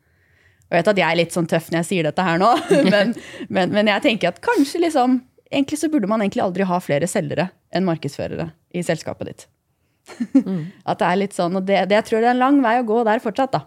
[0.65, 2.51] Og jeg vet at jeg er litt sånn tøff når jeg sier dette her nå,
[2.93, 3.13] men,
[3.49, 5.23] men, men jeg tenker at kanskje liksom
[5.55, 9.43] Egentlig så burde man egentlig aldri ha flere selgere enn markedsførere i selskapet ditt.
[10.89, 12.75] At det er litt sånn, og det, det jeg tror det er en lang vei
[12.81, 13.63] å gå der fortsatt, da.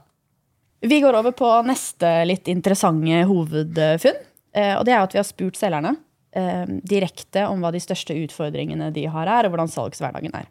[0.81, 4.21] Vi går over på neste litt interessante hovedfunn.
[4.55, 5.97] eh, Og det er at vi har spurt selgerne
[6.31, 10.47] eh, direkte om hva de største utfordringene de har er, og hvordan salgshverdagen er.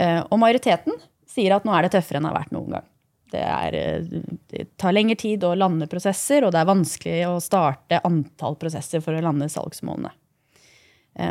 [0.00, 0.96] Eh, Og majoriteten
[1.28, 2.86] sier at nå er det tøffere enn det har vært noen gang.
[3.34, 3.76] Det, er,
[4.54, 9.02] det tar lengre tid å lande prosesser, og det er vanskelig å starte antall prosesser
[9.04, 10.12] for å lande salgsmålene.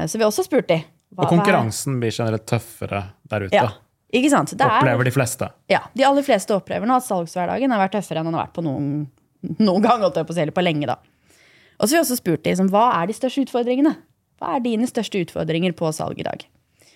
[0.05, 0.81] Så vi har også spurt de.
[1.13, 3.53] Hva- Og konkurransen blir generelt tøffere der ute.
[3.55, 3.69] Ja,
[4.13, 4.49] ikke sant?
[4.55, 5.49] Det er- Opplever de fleste.
[5.69, 8.53] ja, De aller fleste opplever nå at salgshverdagen har vært tøffere enn den har vært
[8.57, 9.07] på noen,
[9.59, 10.01] noen gang.
[10.01, 10.95] holdt jeg på eller på lenge da.
[11.79, 13.95] Og så har vi også spurt liksom, hva er de største utfordringene?
[14.41, 16.45] Hva er dine største utfordringer på salg i dag?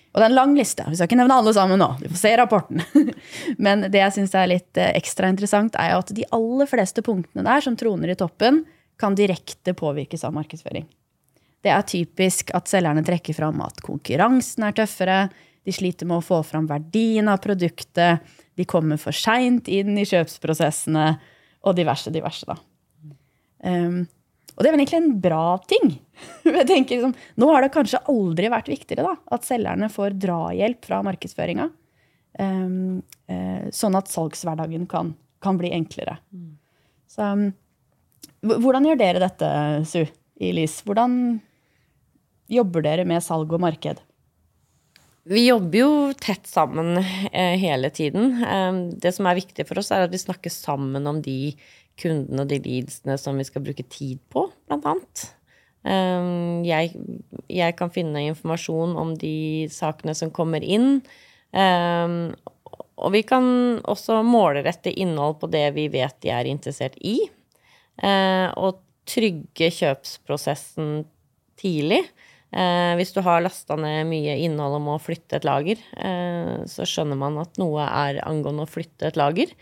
[0.10, 0.84] Og det er en lang liste.
[0.90, 2.00] Vi skal ikke nevne alle sammen nå.
[2.00, 2.82] Du får se rapporten.
[3.60, 7.44] Men det jeg syns er litt eh, ekstra interessant, er at de aller fleste punktene
[7.46, 8.64] der som troner i toppen,
[8.98, 10.88] kan direkte påvirkes av markedsføring.
[11.64, 15.20] Det er typisk at selgerne trekker fram at konkurransen er tøffere,
[15.68, 18.24] de sliter med å få fram verdien av produktet,
[18.56, 21.10] de kommer for seint inn i kjøpsprosessene,
[21.68, 22.56] og diverse, diverse, da.
[23.68, 24.06] Um,
[24.56, 25.92] og det er vel egentlig en bra ting.
[26.48, 30.88] Jeg tenker liksom, Nå har det kanskje aldri vært viktigere da, at selgerne får drahjelp
[30.88, 31.70] fra markedsføringa.
[32.40, 36.18] Um, uh, sånn at salgshverdagen kan, kan bli enklere.
[37.10, 37.50] Så, um,
[38.48, 39.52] hvordan gjør dere dette,
[39.88, 40.02] Su,
[40.40, 40.80] i LIS?
[40.88, 41.40] Hvordan
[42.50, 44.02] jobber dere med salg og marked?
[45.30, 48.40] Vi jobber jo tett sammen eh, hele tiden.
[48.42, 51.54] Eh, det som er viktig for oss, er at vi snakker sammen om de
[52.00, 55.26] kundene og de leadsene som vi skal bruke tid på, blant annet.
[55.86, 56.30] Eh,
[56.66, 56.94] jeg,
[57.52, 61.04] jeg kan finne informasjon om de sakene som kommer inn.
[61.54, 62.16] Eh,
[63.00, 63.46] og vi kan
[63.88, 67.20] også målrette innhold på det vi vet de er interessert i.
[68.00, 71.04] Eh, og trygge kjøpsprosessen
[71.60, 72.04] tidlig.
[72.50, 76.88] Eh, hvis du har lasta ned mye innhold om å flytte et lager, eh, så
[76.88, 79.54] skjønner man at noe er angående å flytte et lager.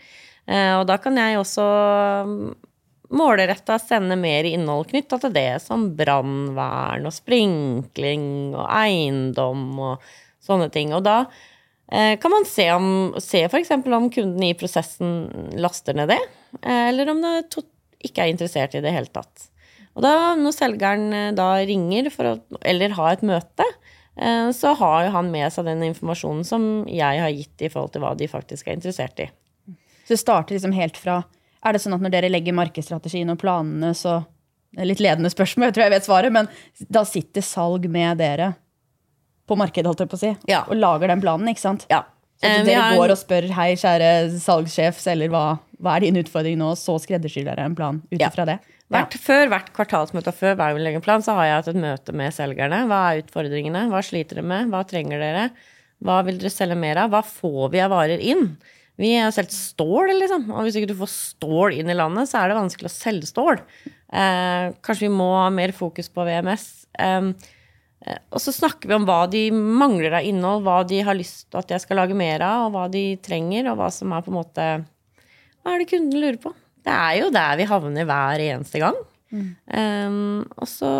[0.48, 1.66] Eh, og da kan jeg også
[2.28, 2.38] mm,
[3.18, 8.24] målretta sende mer innhold knytta til det, som brannvern og sprinkling
[8.54, 10.08] og eiendom og
[10.44, 10.94] sånne ting.
[10.96, 11.18] Og da
[11.92, 12.88] eh, kan man se, om,
[13.20, 13.74] se f.eks.
[13.84, 16.20] om kunden i prosessen laster ned det,
[16.62, 17.36] eh, eller om det
[18.08, 19.50] ikke er interessert i det hele tatt.
[19.98, 23.66] Og da, når selgeren eh, da ringer for å, eller har et møte,
[24.14, 27.96] eh, så har jo han med seg den informasjonen som jeg har gitt i forhold
[27.96, 29.28] til hva de faktisk er interessert i.
[30.06, 31.24] Så det starter liksom helt fra
[31.66, 34.20] Er det sånn at når dere legger markedsstrategien og planene, så
[34.70, 36.48] det er Litt ledende spørsmål, jeg tror jeg vet svaret, men
[36.88, 38.52] da sitter salg med dere
[39.48, 40.60] på markedet, holdt jeg på å si, Ja.
[40.68, 41.86] og lager den planen, ikke sant?
[41.90, 42.04] Ja.
[42.38, 46.58] Så Eh, dere går og spør hei, kjære salgssjef, selger, hva, hva er din utfordring
[46.60, 46.70] nå?
[46.78, 48.30] Så skreddersyr dere en plan ut Ja.
[48.30, 48.60] det.
[48.88, 51.82] Hvert, Før hvert kvartalsmøte og før hver vi legger plan, så har jeg hatt et
[51.82, 52.86] møte med selgerne.
[52.88, 53.88] Hva er utfordringene?
[53.90, 54.70] Hva sliter dere med?
[54.70, 55.50] Hva trenger dere?
[56.02, 57.10] Hva vil dere selge mer av?
[57.10, 58.56] Hva får vi av varer inn?
[58.98, 60.48] Vi har solgt stål, liksom.
[60.54, 63.28] Og hvis ikke du får stål inn i landet, så er det vanskelig å selge
[63.28, 63.60] stål.
[64.12, 66.86] Eh, kanskje vi må ha mer fokus på VMS.
[66.98, 67.32] Eh,
[68.30, 71.60] og så snakker vi om hva de mangler av innhold, hva de har lyst til
[71.60, 74.32] at jeg skal lage mer av, og hva de trenger, og hva som er på
[74.32, 74.66] en måte
[75.62, 76.54] Hva er det kunden lurer på?
[76.86, 78.98] Det er jo der vi havner hver eneste gang.
[79.28, 80.90] Um, og så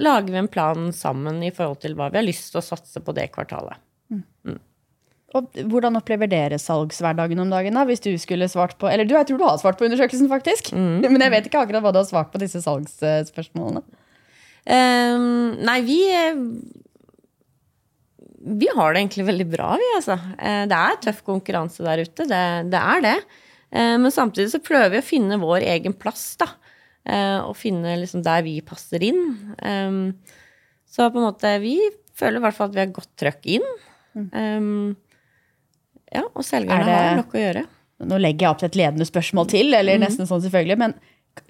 [0.00, 3.02] lager vi en plan sammen i forhold til hva vi har lyst til å satse
[3.04, 3.76] på det kvartalet.
[5.34, 7.82] Og hvordan opplever dere salgshverdagen om dagen, da?
[7.88, 10.70] Hvis du skulle svart på Eller du, jeg tror du har svart på undersøkelsen, faktisk.
[10.70, 11.02] Mm.
[11.10, 13.82] Men jeg vet ikke akkurat hva du har svart på disse salgsspørsmålene.
[14.64, 15.98] Um, nei, vi
[18.44, 20.18] Vi har det egentlig veldig bra, vi, altså.
[20.38, 23.16] Eh, Det er tøff konkurranse der ute, det, det er det.
[23.72, 26.50] Eh, Men samtidig så prøver vi å finne vår egen plass, da.
[27.08, 29.54] Eh, Og finne liksom der vi passer inn.
[29.62, 30.18] Um,
[30.88, 31.78] Så på en måte, vi
[32.14, 33.64] føler i hvert fall at vi har godt trøkk inn.
[34.14, 34.94] Mm.
[36.14, 37.66] Ja, og selgerne Er det- har nok å gjøre.
[38.06, 39.78] Nå legger jeg opp til et ledende spørsmål til, Mm.
[39.80, 40.94] eller nesten sånn selvfølgelig, men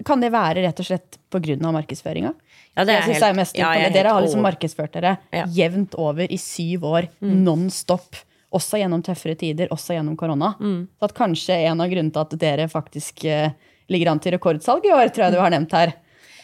[0.03, 1.57] kan det være rett og slett pga.
[1.61, 2.33] markedsføringa?
[2.75, 3.93] Ja, det Jeg synes det er helt- mest ja, jeg er.
[3.93, 5.45] Dere har liksom over- markedsført dere Ja.
[5.45, 5.53] Mm.
[5.55, 8.15] jevnt over i syv år, non stop.
[8.53, 10.55] Også gjennom tøffere tider, også gjennom korona.
[10.59, 10.87] Mm.
[10.99, 13.51] Så at kanskje en av grunnene til at dere faktisk uh,
[13.89, 15.93] ligger an til rekordsalg i år, tror jeg du har nevnt her,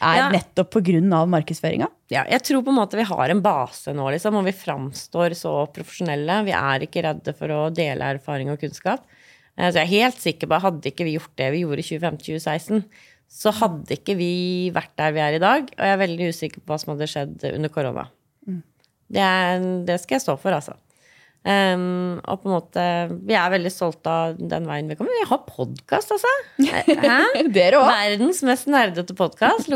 [0.01, 0.29] er Ja.
[0.31, 1.25] nettopp pga.
[1.27, 1.87] markedsføringa.
[2.09, 5.31] Ja, jeg tror på en måte vi har en base nå, liksom, og vi framstår
[5.35, 6.43] så profesjonelle.
[6.45, 8.99] Vi er ikke redde for å dele erfaring og kunnskap.
[9.57, 11.79] Eh, Så jeg er helt sikker på at hadde ikke vi gjort det vi gjorde
[11.79, 12.83] i 2015-2016,
[13.31, 14.33] så hadde ikke vi
[14.75, 15.69] vært der vi er i dag.
[15.71, 18.09] Og jeg er veldig usikker på hva som hadde skjedd under korona.
[19.11, 20.77] Det, er, det skal jeg stå for, altså.
[21.41, 22.81] Um, og på en måte
[23.25, 25.15] Vi er veldig stolte av den veien vi kommer.
[25.23, 26.33] Vi har podkast, altså!
[27.89, 29.71] Verdens mest nerdete podkast,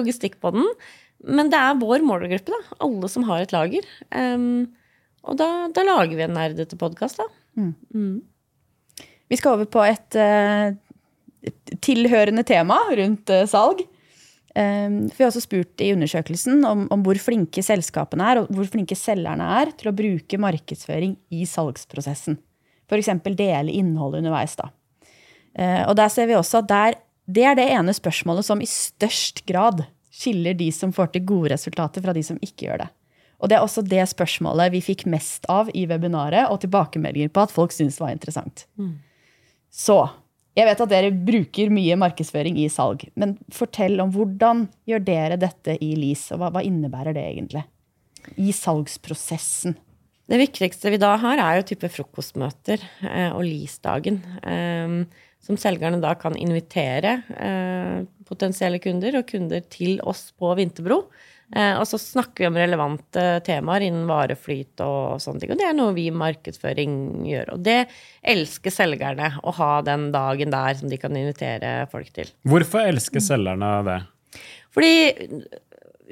[0.54, 0.70] den.
[1.26, 2.78] Men det er vår målgruppe, da.
[2.86, 3.88] Alle som har et lager.
[4.14, 4.68] Um,
[5.26, 7.28] og da, da lager vi en nerdete podkast, da.
[9.26, 10.76] Vi skal over på et, uh,
[11.84, 13.84] tilhørende tema rundt eh, salg.
[14.56, 18.52] Eh, for vi har også spurt i undersøkelsen om, om hvor flinke selskapene er, og
[18.56, 22.40] hvor flinke selgerne er til å bruke markedsføring i salgsprosessen.
[22.86, 23.12] F.eks.
[23.26, 24.56] dele innholdet underveis.
[24.60, 24.70] Da.
[25.58, 28.70] Eh, og der ser vi også at der, det er det ene spørsmålet som i
[28.70, 32.92] størst grad skiller de som får til gode resultater, fra de som ikke gjør det.
[33.44, 37.44] Og det er også det spørsmålet vi fikk mest av i webinaret, og tilbakemeldinger på
[37.44, 38.64] at folk syntes var interessant.
[39.76, 39.98] Så
[40.56, 45.40] jeg vet at dere bruker mye markedsføring i salg, men fortell om hvordan gjør dere
[45.42, 47.66] dette i LIS, og hva, hva innebærer det egentlig?
[48.40, 49.76] I salgsprosessen.
[50.26, 54.22] Det viktigste vi da har, er jo type frokostmøter eh, og LIS-dagen.
[54.42, 61.04] Eh, som selgerne da kan invitere eh, potensielle kunder og kunder til oss på Vinterbro.
[61.54, 65.54] Eh, og så snakker vi om relevante temaer innen vareflyt og sånne ting.
[65.54, 66.96] Og det er noe vi i markedsføring
[67.30, 67.54] gjør.
[67.56, 67.84] Og det
[68.26, 72.34] elsker selgerne, å ha den dagen der som de kan invitere folk til.
[72.50, 74.02] Hvorfor elsker selgerne det?
[74.76, 74.94] Fordi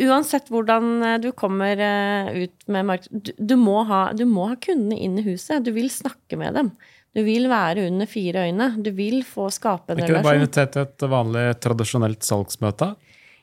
[0.03, 3.13] uansett hvordan eh, du kommer eh, ut med marked...
[3.13, 5.65] Du, du, må ha, du må ha kundene inn i huset.
[5.65, 6.73] Du vil snakke med dem.
[7.13, 8.71] Du vil være under fire øyne.
[8.81, 12.93] Du vil få skape en Er ikke det bare invitert til et vanlig, tradisjonelt salgsmøte?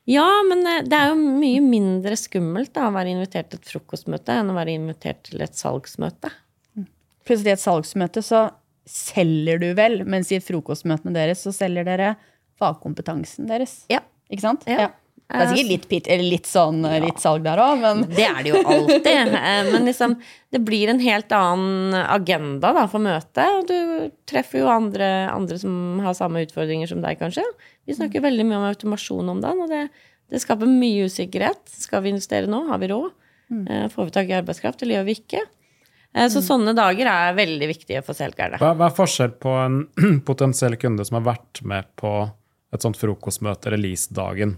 [0.08, 3.72] Ja, men eh, det er jo mye mindre skummelt da, å være invitert til et
[3.72, 6.32] frokostmøte enn å være invitert til et salgsmøte.
[7.28, 8.46] Plutselig i et salgsmøte så
[8.90, 12.14] selger du vel, mens i frokostmøtene deres så selger dere
[12.60, 13.82] fagkompetansen deres.
[13.92, 14.02] Ja.
[14.30, 14.66] Ikke sant?
[14.70, 14.90] Ja.
[15.30, 18.40] Det er sikkert litt, pit, eller litt, sånn, litt salg der òg, men Det er
[18.42, 19.06] det jo alltid.
[19.40, 20.16] Eh, Men liksom,
[20.50, 23.44] det blir en helt annen agenda da, for møtet.
[23.60, 27.44] Og du treffer jo andre, andre som har samme utfordringer som deg, kanskje.
[27.86, 29.84] Vi snakker veldig mye om automasjon om dagen, og det,
[30.30, 31.62] det skaper mye usikkerhet.
[31.86, 32.64] Skal vi investere nå?
[32.70, 33.10] Har vi råd?
[33.68, 35.44] Eh, Får vi tak i arbeidskraft, eller gjør vi ikke?
[36.14, 38.58] Eh, Så sånne dager er veldig viktige for selgerne.
[38.62, 39.80] Hva, hva er forskjell på en
[40.28, 42.12] potensiell kunde som har vært med på
[42.74, 44.56] et sånt frokostmøte, releasedagen.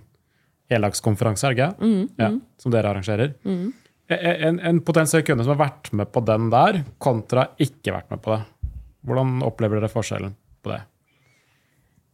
[0.77, 2.07] Heldagskonferanse, er det ikke?
[2.21, 2.31] Ja,
[2.63, 3.35] som dere arrangerer.
[3.45, 3.73] Mm.
[4.13, 8.23] En, en potensiell kunde som har vært med på den der, kontra ikke vært med
[8.25, 8.43] på det.
[9.09, 10.83] Hvordan opplever dere forskjellen på det?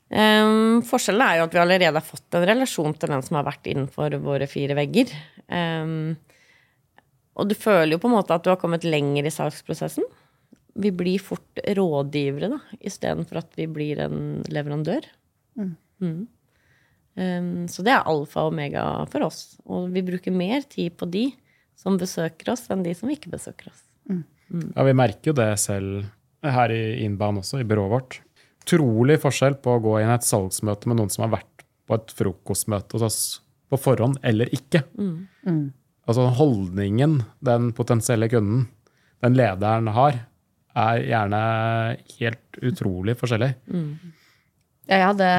[0.09, 3.49] Um, forskjellen er jo at vi allerede har fått en relasjon til den som har
[3.49, 5.13] vært innenfor våre fire vegger.
[5.53, 6.15] Um,
[7.39, 10.07] og du føler jo på en måte at du har kommet lenger i salgsprosessen.
[10.79, 15.07] Vi blir fort rådgivere, da, istedenfor at vi blir en leverandør.
[15.59, 15.71] Mm.
[16.03, 16.19] Ehm,
[17.19, 19.57] så det er alfa og omega for oss.
[19.67, 21.25] Og vi bruker mer tid på de
[21.79, 23.83] som besøker oss, enn de som ikke besøker oss.
[24.09, 26.07] Ja, Vi merker jo det selv
[26.47, 28.21] her i Inbound også, i byrået vårt.
[28.65, 31.97] Utrolig forskjell på å gå inn i et salgsmøte med noen som har vært på
[31.97, 33.21] et frokostmøte hos oss
[33.69, 34.83] på forhånd, eller ikke.
[36.09, 38.67] Altså holdningen den potensielle kunden,
[39.25, 40.23] den lederen har,
[40.79, 41.41] er gjerne
[42.21, 43.51] helt utrolig forskjellig.
[44.89, 45.31] Jeg hadde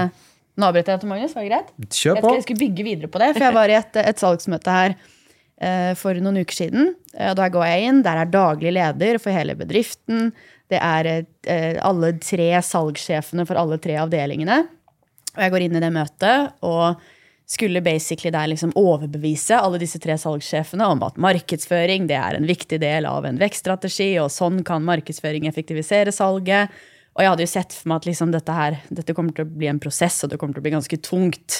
[0.59, 1.69] Nå avbryter jeg til Magnus, var det greit?
[1.87, 2.27] Kjør Jeg, på!
[2.27, 4.95] skal, jeg skulle bygge videre på det, for jeg var i et, et salgsmøte her
[4.99, 6.89] uh, for noen uker siden.
[7.29, 10.33] Og Der går jeg inn, der er daglig leder for hele bedriften.
[10.69, 14.65] Det er uh, alle tre salgssjefene for alle tre avdelingene.
[15.37, 16.99] Og jeg går inn i det møtet og
[17.49, 22.45] skulle basically der liksom overbevise alle disse tre salgssjefene om at markedsføring det er en
[22.45, 26.69] viktig del av en vekststrategi, og sånn kan markedsføring effektivisere salget.
[27.19, 29.51] Og jeg hadde jo sett for meg at liksom dette her, dette kommer til å
[29.51, 31.57] bli en prosess, og det kommer til å bli ganske tungt.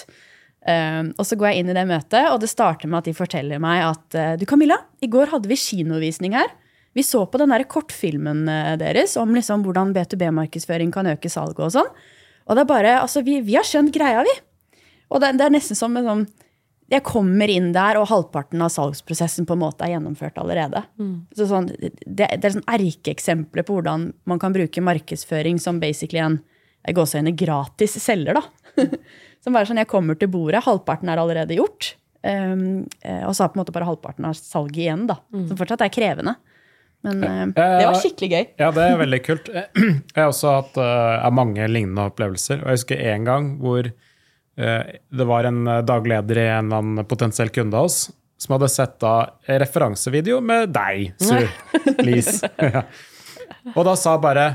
[0.64, 3.14] Um, og så går jeg inn i det møtet, og det starter med at de
[3.18, 6.48] forteller meg at uh, du Camilla, i går hadde vi kinovisning her.
[6.96, 11.60] Vi så på den der kortfilmen uh, deres om liksom hvordan B2B-markedsføring kan øke salget
[11.68, 11.92] og sånn.
[12.48, 14.38] Og det er bare, altså vi, vi har skjønt greia, vi.
[15.12, 16.26] Og det, det er nesten som en sånn
[16.90, 20.82] Jeg kommer inn der, og halvparten av salgsprosessen på en måte er gjennomført allerede.
[21.38, 26.24] Så sånn, det, det er sånn erkeeksempler på hvordan man kan bruke markedsføring som basically
[26.24, 26.40] en
[26.88, 28.44] jeg går så inn gratis selger, da.
[29.44, 31.94] som bare sånn, Jeg kommer til bordet, halvparten er allerede gjort.
[32.24, 32.86] Um,
[33.28, 35.20] og så har på en måte bare halvparten av salget igjen, da.
[35.34, 36.38] Som fortsatt er krevende.
[37.06, 38.46] Men eh, det var skikkelig gøy.
[38.60, 39.50] Ja, det er veldig kult.
[39.54, 42.60] Jeg har også hatt uh, mange lignende opplevelser.
[42.64, 44.09] Og jeg husker en gang hvor uh,
[44.60, 48.70] det var en uh, dagleder i en eller annen potensiell kunde av oss som hadde
[48.72, 49.14] sett da
[49.46, 51.48] en referansevideo med deg, Sue
[52.08, 52.50] Lise.
[52.60, 52.84] ja.
[53.76, 54.48] Og da sa bare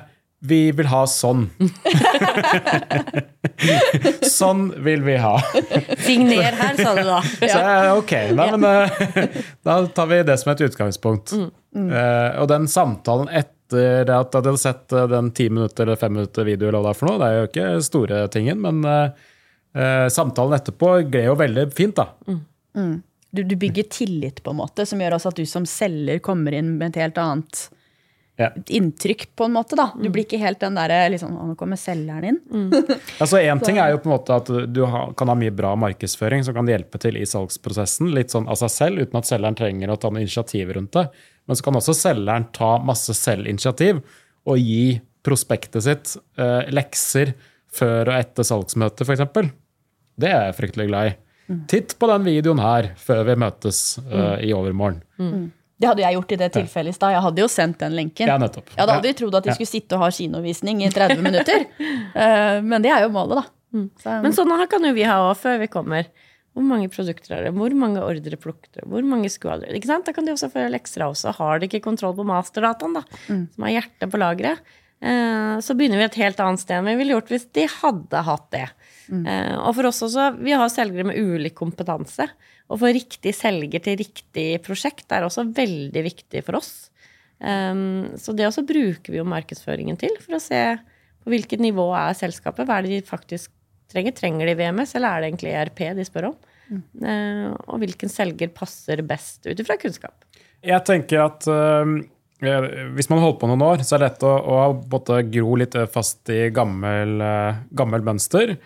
[0.45, 1.47] vi vil ha sånn.
[4.29, 5.39] sånn vil vi ha.
[6.05, 7.21] Signer her, sa du da.
[7.41, 11.33] Så jeg, ok, nei, men eh, da tar vi det som et utgangspunkt.
[11.33, 16.13] Eh, og den samtalen etter at jeg hadde sett eh, den ti minutter eller fem
[16.13, 19.33] minutter video, det er jo ikke store tingen, men eh,
[19.75, 22.09] eh, samtalen etterpå gled jo veldig fint, da.
[23.35, 26.55] Du, du bygger tillit, på en måte, som gjør også at du som selger kommer
[26.55, 27.65] inn med et helt annet
[28.39, 28.49] Ja.
[28.67, 29.77] inntrykk, på en måte.
[29.79, 29.89] da.
[29.95, 32.41] Du blir ikke helt den derre liksom, Å, nå kommer selgeren inn.
[33.23, 34.81] Altså Én ting er jo på en måte at du
[35.15, 38.73] kan ha mye bra markedsføring som kan hjelpe til i salgsprosessen, litt sånn av seg
[38.75, 41.07] selv, uten at selgeren trenger å ta noe initiativ rundt det.
[41.47, 44.03] Men så kan også selgeren ta masse selvinitiativ
[44.51, 47.35] og gi prospektet sitt eh, lekser
[47.75, 49.51] før og etter salgsmøtet, f.eks.
[50.21, 51.15] Det er jeg fryktelig glad i.
[51.69, 55.03] Titt på den videoen her før vi møtes uh, i overmorgen.
[55.75, 57.13] Det hadde jeg gjort i det tilfellet i stad.
[57.17, 58.31] Jeg hadde jo sendt den lenken.
[58.31, 58.71] Ja, nettopp.
[58.73, 61.67] Jeg hadde aldri trodd at de skulle sitte og ha kinovisning i 30 minutter.
[62.15, 63.51] uh, men det er jo målet, da.
[64.01, 66.07] Så, Men sånn her kan jo vi ha òg før vi kommer.
[66.55, 67.53] Hvor mange produkter er det?
[67.59, 68.85] Hvor mange ordre plukker du?
[68.87, 69.75] Hvor mange skvaler?
[69.75, 70.07] Ikke sant?
[70.07, 71.33] Da kan de også føre lekser av også.
[71.41, 74.63] Har de ikke kontroll på masterdataen, da, som har hjertet på lageret,
[75.03, 78.23] uh, så begynner vi et helt annet sted enn vi ville gjort hvis de hadde
[78.31, 78.69] hatt det.
[79.13, 82.27] Eh, og for oss også, vi har selgere med ulik kompetanse.
[82.65, 86.73] Å få riktig selger til riktig prosjekt er også veldig viktig for oss.
[87.45, 90.61] Um, så det også bruker vi jo markedsføringen til, for å se
[91.25, 92.65] på hvilket nivå er selskapet.
[92.65, 93.53] Hva er det de faktisk
[93.93, 94.15] trenger?
[94.17, 96.39] Trenger de VMS, eller er det egentlig ERP de spør om?
[96.73, 100.25] Eh, og hvilken selger passer best ut ifra kunnskap.
[100.65, 101.93] Jeg tenker at eh,
[102.97, 104.33] hvis man holder på noen år, så er det lett å,
[104.73, 107.21] å gro litt fast i gammel,
[107.77, 108.57] gammel mønster.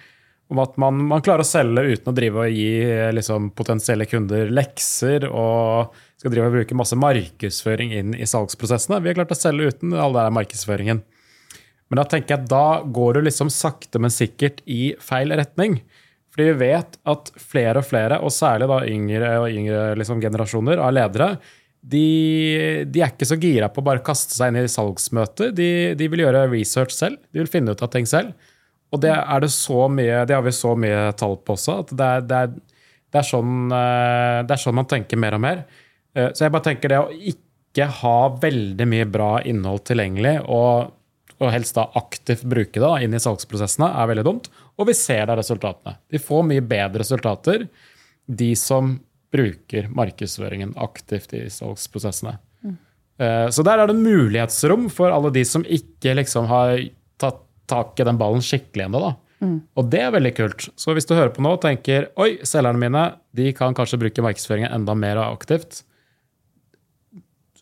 [0.49, 4.07] Om at man, man klarer å selge uten å drive og gi eh, liksom, potensielle
[4.09, 9.03] kunder lekser og skal drive og bruke masse markedsføring inn i salgsprosessene.
[9.05, 11.05] Vi har klart å selge uten all den markedsføringen.
[11.89, 15.79] Men da tenker jeg at da går du liksom sakte, men sikkert i feil retning.
[16.33, 20.81] Fordi vi vet at flere og flere, og særlig da yngre og yngre liksom generasjoner
[20.85, 21.33] av ledere,
[21.79, 25.53] de, de er ikke så gira på å bare kaste seg inn i salgsmøter.
[25.57, 27.21] De, de vil gjøre research selv.
[27.33, 28.35] De vil finne ut av ting selv.
[28.93, 31.93] Og det, er det, så mye, det har vi så mye tall på også, at
[31.93, 32.55] det er, det er,
[33.09, 35.65] det er, sånn, eh, det er sånn man tenker mer og mer.
[36.17, 40.95] Eh, Så jeg bare tenker det å ikke ha veldig mye bra innhold tilgjengelig, og
[41.39, 44.49] og helst da aktivt bruke det inn i salgsprosessene, er veldig dumt.
[44.79, 45.95] Og vi ser da resultatene.
[46.11, 47.69] De får mye bedre resultater,
[48.27, 48.97] de som
[49.31, 52.35] bruker markedsføringen aktivt i salgsprosessene.
[52.65, 52.77] Mm.
[53.55, 56.81] Så der er det mulighetsrom for alle de som ikke liksom har
[57.23, 59.03] tatt tak i den ballen skikkelig ennå.
[59.05, 59.15] da.
[59.79, 60.67] Og det er veldig kult.
[60.79, 63.05] Så hvis du hører på nå og tenker oi, selgerne mine
[63.39, 65.85] de kan kanskje bruke markedsføringen enda mer aktivt,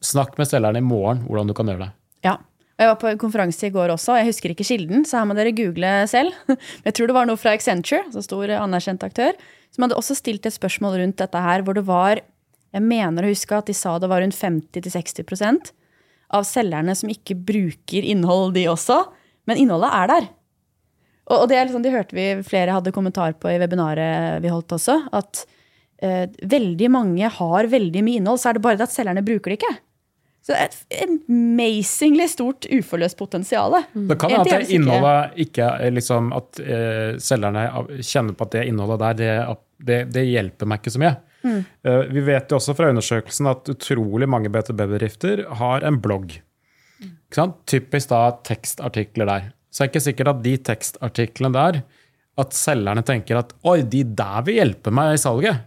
[0.04, 1.92] snakk med selgerne i morgen hvordan du kan gjøre det.
[2.28, 2.38] Ja.
[2.76, 5.28] Og Jeg var på en konferanse i går også, jeg husker ikke kilden, så her
[5.28, 6.34] må dere google selv.
[6.84, 9.32] Jeg tror det var noe fra Accenture, altså stor anerkjent aktør,
[9.72, 12.20] som hadde også stilt et spørsmål rundt dette her, hvor det var
[12.76, 15.72] Jeg mener å huske at de sa det var rundt 50-60%
[16.36, 19.06] av selgerne som ikke bruker innhold, de også.
[19.46, 20.28] Men innholdet er der.
[21.26, 24.76] Og, og det liksom, det hørte vi flere hadde kommentar på i webinaret vi holdt
[24.76, 25.00] også.
[25.16, 25.42] At
[26.02, 29.52] eh, veldig mange har veldig mye innhold, så er det bare det at selgerne bruker
[29.52, 29.74] det ikke.
[30.46, 33.80] Så det er et amazingly stort uforløst potensial.
[33.90, 37.64] Det kan være at det innholdet ikke er liksom At eh, selgerne
[37.98, 39.56] kjenner på at det innholdet der, det,
[39.88, 41.16] det, det hjelper meg ikke så mye.
[41.46, 46.38] Eh, vi vet jo også fra undersøkelsen at utrolig mange BTB-bedrifter har en blogg.
[47.30, 49.48] Typisk da tekstartikler der.
[49.70, 51.82] Så er ikke sikkert at de tekstartiklene der
[52.38, 55.64] at selgerne tenker at oi, de der vil hjelpe meg i salget.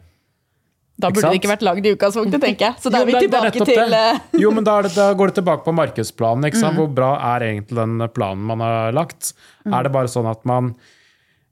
[1.00, 2.76] Da burde det ikke vært lagd i utgangspunktet, tenker jeg.
[2.84, 5.28] Så da er vi det- det tilbake til eh, Jo, men da, det, da går
[5.32, 6.44] det tilbake på markedsplanen.
[6.46, 6.76] Ikke sant?
[6.76, 9.34] Hvor bra er egentlig den planen man har lagt?
[9.66, 10.76] Er det bare sånn at man,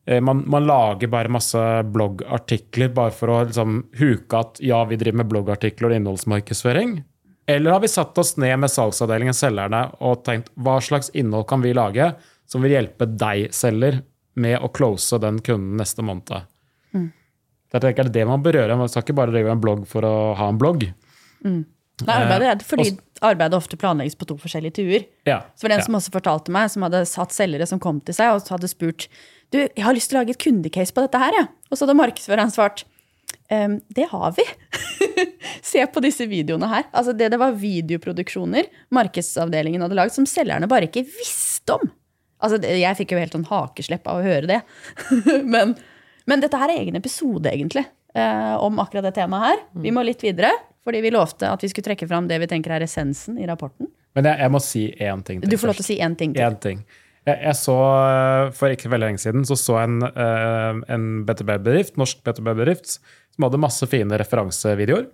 [0.05, 1.55] eh, man, man lager bare masse
[1.93, 7.03] bloggartikler bare for å liksom, huke at ja, vi driver med bloggartikler og innholdsmarkedsføring?
[7.48, 11.64] Eller har vi satt oss ned med salgsavdelingen, selgerne, og tenkt hva slags innhold kan
[11.64, 12.12] vi lage
[12.48, 14.02] som vil hjelpe deg, selger,
[14.38, 16.43] med å close den kunden neste måned?
[16.93, 17.08] Mm.
[17.72, 18.78] Det er det man bør gjøre.
[18.80, 20.86] Man skal ikke bare drive en blogg for å ha en blogg.
[21.48, 21.66] Nei,
[22.14, 22.91] arbeidet er fordi
[23.26, 25.08] arbeidet ofte planlegges på to forskjellige tuer.
[25.28, 25.88] Ja, Så var det en ja.
[25.88, 29.08] som også fortalte meg, som hadde satt selgere som kom til seg og hadde spurt
[29.54, 31.48] du, jeg har lyst til å lage et kundecase på dette her, Ja.
[31.68, 32.84] Og så hadde markedsføreren svart
[33.50, 34.43] «Ehm, det har vi.
[35.64, 36.88] Se på disse videoene her.
[36.91, 41.89] Altså det, det var videoproduksjoner markedsavdelingen hadde lagd, som selgerne bare ikke visste om.
[42.38, 44.60] Altså, det, jeg fikk jo helt sånn hakeslepp av å høre det.
[45.54, 45.74] men,
[46.30, 49.64] men dette her er egen episode, egentlig, eh, om akkurat det temaet her.
[49.88, 50.52] Vi må litt videre,
[50.86, 53.89] fordi vi lovte at vi skulle trekke fram det vi tenker er essensen i rapporten.
[54.18, 56.16] Men jeg, jeg må si én ting til Du får lov til å si én
[56.18, 56.45] ting til.
[56.45, 56.86] En ting.
[57.28, 57.76] Jeg, jeg så,
[58.08, 63.46] eh, For ikke veldig lenge siden så så en, eh, en BTB-bedrift, norsk BTB-bedrift som
[63.46, 65.10] hadde masse fine referansevideoer.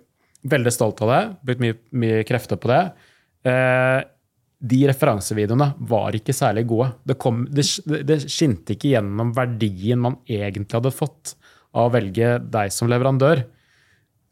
[0.48, 1.22] Veldig stolt av det.
[1.48, 2.82] Brukt mye, mye krefter på det.
[3.50, 4.00] Eh,
[4.64, 6.92] de referansevideoene var ikke særlig gode.
[7.04, 7.66] Det, kom, det,
[8.06, 11.34] det skinte ikke gjennom verdien man egentlig hadde fått
[11.74, 13.42] av å velge deg som leverandør.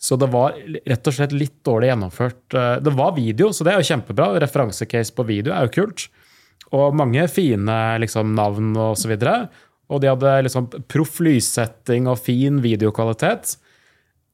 [0.02, 2.40] Så det var rett og slett litt dårlig gjennomført.
[2.82, 4.32] Det var video, så det er jo kjempebra.
[4.42, 6.08] Referansecase på video er jo kult.
[6.72, 9.46] Og mange fine liksom, navn og så videre.
[9.92, 13.56] Og de hadde liksom proff lyssetting og fin videokvalitet.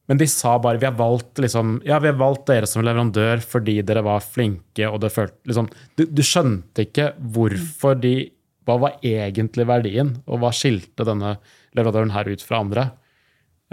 [0.09, 3.43] Men de sa bare vi har valgt liksom, ja, vi har valgt dere som leverandør
[3.45, 4.87] fordi dere var flinke.
[4.87, 5.67] og det følte, liksom,
[5.99, 8.31] du, du skjønte ikke hvorfor de
[8.69, 11.31] Hva var egentlig verdien, og hva skilte denne
[11.73, 12.83] leverandøren her ut fra andre?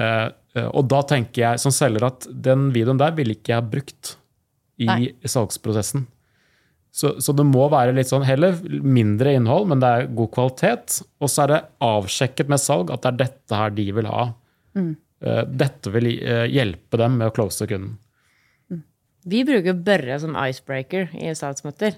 [0.01, 3.67] Uh, uh, og da tenker jeg som selger at den videoen der ville ikke jeg
[3.75, 4.15] brukt
[4.81, 5.11] i Nei.
[5.21, 6.07] salgsprosessen.
[6.97, 11.01] Så, så det må være litt sånn heller mindre innhold, men det er god kvalitet.
[11.21, 14.31] Og så er det avsjekket med salg at det er dette her de vil ha.
[14.77, 14.95] Mm.
[15.61, 17.97] Dette vil eh, hjelpe dem med å close kunden.
[19.27, 21.97] Vi bruker Børre som icebreaker i salgsmøter.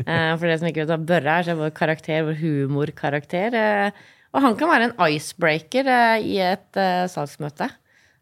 [0.00, 3.56] Eh, for det som ikke vet hva Børre er, så er vår karakter, vår humorkarakter.
[3.56, 7.68] Eh, og han kan være en icebreaker eh, i et eh, salgsmøte.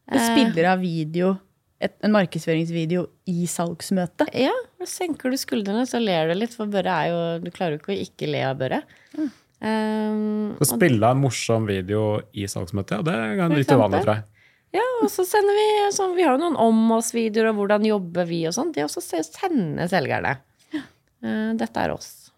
[0.09, 1.35] Spiller av video,
[1.81, 4.33] et, en markedsføringsvideo i salgsmøtet.
[4.35, 7.77] Ja, da senker du skuldrene, så ler du litt, for Børre er jo Du klarer
[7.77, 8.81] jo ikke å ikke le av Børre.
[9.61, 14.27] Um, Så spille en morsom video i salgsmøtet, ja, det er litt uvanlig, tror jeg.
[14.79, 15.65] ja, og så sender vi
[15.97, 18.71] sånn, Vi har jo noen om oss-videoer, og hvordan jobber vi og sånn.
[18.75, 20.37] Det også se- sender selgerne.
[21.19, 22.31] Uh, dette er oss.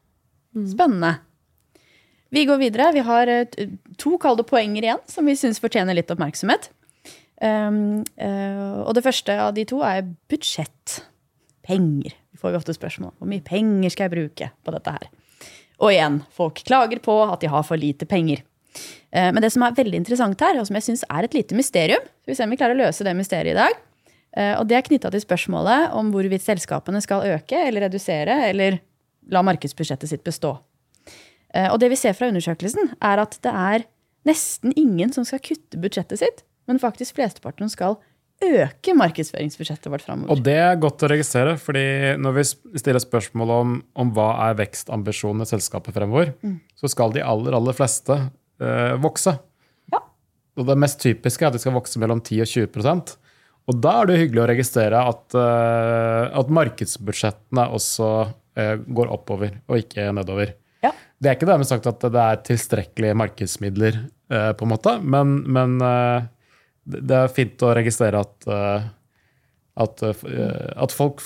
[0.57, 1.19] Spennende.
[2.33, 2.93] Vi går videre.
[2.95, 3.45] Vi har eh,
[3.99, 6.71] to kalde poenger igjen som vi syns fortjener litt oppmerksomhet.
[7.41, 11.01] Um, uh, og det første av de to er budsjett.
[11.65, 12.13] Penger.
[12.33, 15.07] Vi får jo ofte spørsmål hvor mye penger skal jeg bruke på dette her.
[15.81, 18.43] Og igjen, folk klager på at de har for lite penger.
[19.13, 21.57] Uh, Men det som er veldig interessant her, og som jeg syns er et lite
[21.57, 23.79] mysterium, skal vi se om vi klarer å løse det mysteriet i dag,
[24.37, 28.81] uh, og det er knytta til spørsmålet om hvorvidt selskapene skal øke eller redusere eller
[29.31, 30.59] la markedsbudsjettet sitt bestå.
[31.51, 33.83] Og det vi ser fra undersøkelsen, er at det er
[34.29, 37.97] nesten ingen som skal kutte budsjettet sitt, men faktisk flesteparten skal
[38.41, 40.33] øke markedsføringsbudsjettet vårt framover.
[40.33, 42.45] Og det er godt å registrere, fordi når vi
[42.81, 46.59] stiller spørsmål om, om hva er vekstambisjonene i selskapet fremover, Mm.
[46.81, 48.17] så skal de aller, aller fleste
[48.61, 49.35] eh, vokse.
[49.93, 50.01] Ja.
[50.57, 53.17] Og det mest typiske er at de skal vokse mellom 10 og 20%
[53.69, 58.09] Og da er det hyggelig å registrere at, eh, at markedsbudsjettene også
[58.57, 60.55] eh, går oppover, og ikke nedover.
[60.83, 60.91] Ja.
[61.21, 64.01] Det er ikke dermed sagt at det er tilstrekkelige markedsmidler,
[64.33, 66.25] eh, på en måte, men, men eh,
[66.91, 68.87] det er fint å registrere at, eh,
[69.85, 71.23] at, eh, at folk,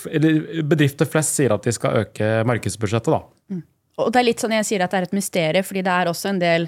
[0.64, 3.12] bedrifter flest sier at de skal øke markedsbudsjettet.
[3.14, 3.60] da.
[3.98, 6.10] Og det er litt sånn jeg sier at det er et mysterium, fordi det er
[6.10, 6.66] også en del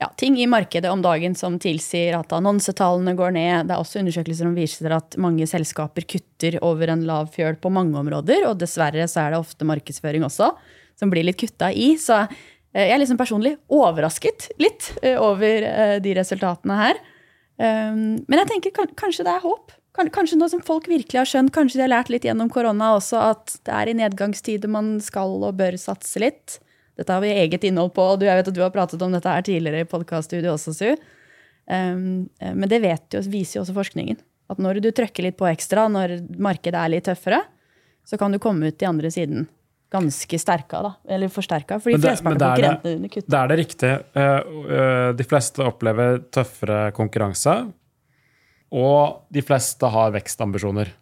[0.00, 3.66] ja, ting i markedet om dagen som tilsier at annonsetallene går ned.
[3.66, 7.72] Det er også undersøkelser som viser at mange selskaper kutter over en lav fjøl på
[7.74, 10.54] mange områder, og dessverre så er det ofte markedsføring også
[11.00, 11.96] som blir litt kutta i.
[12.00, 17.02] Så eh, jeg er liksom personlig overrasket litt over de resultatene her.
[17.60, 19.72] Um, Men jeg tenker kan- kanskje det er håp.
[19.92, 23.20] Kanskje nå som folk virkelig har skjønt, kanskje de har lært litt gjennom korona også,
[23.20, 26.60] at det er i nedgangstider man skal og bør satse litt.
[26.96, 29.28] Dette har vi eget innhold på, og jeg vet at du har pratet om dette
[29.28, 30.96] her tidligere i podkaststudio også, Su.
[31.68, 34.18] Um, men det jo, viser jo også forskningen.
[34.48, 37.42] At når du trøkker litt på ekstra, når markedet er litt tøffere,
[38.06, 39.48] så kan du komme ut i andre siden
[39.90, 40.92] ganske sterka, da.
[41.08, 41.80] Eller forsterka.
[41.82, 43.30] Fordi de fleste flesteparten men av det er konkurrentene dine kutter.
[43.34, 43.96] Det er det riktige.
[44.14, 44.38] Eh,
[44.78, 47.54] eh, De fleste opplever tøffere konkurranse,
[48.70, 50.92] og de fleste har vekstambisjoner.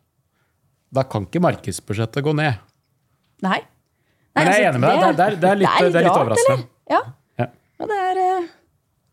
[0.92, 2.54] Da kan ikke markedsbudsjettet gå ned.
[3.44, 3.58] Nei.
[4.38, 5.00] Men jeg er enig med deg.
[5.00, 6.58] Det er- det er- det er litt- det er litt rart, overraskende.
[6.58, 6.68] eller?
[6.88, 7.02] Ja.
[7.38, 7.46] Ja.
[7.80, 8.48] ja det er eh,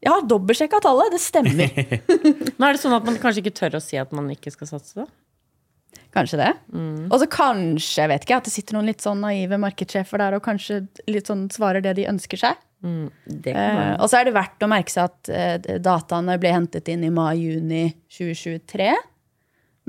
[0.06, 1.12] Jeg har dobbeltsjekka tallet.
[1.12, 1.52] Det stemmer.
[2.60, 4.68] Men er det sånn at man kanskje ikke tør å si at man ikke skal
[4.68, 5.06] satse, da?
[6.16, 6.52] Kanskje det.
[6.72, 7.08] Mm.
[7.10, 10.38] Og så kanskje, jeg vet ikke, at det sitter noen litt sånn naive markedssjefer der
[10.38, 12.62] og kanskje litt sånn svarer det de ønsker seg.
[13.26, 16.88] Det Eh, og så er det verdt å merke seg at eh, dataene ble hentet
[16.94, 18.92] inn i mai-juni 2023.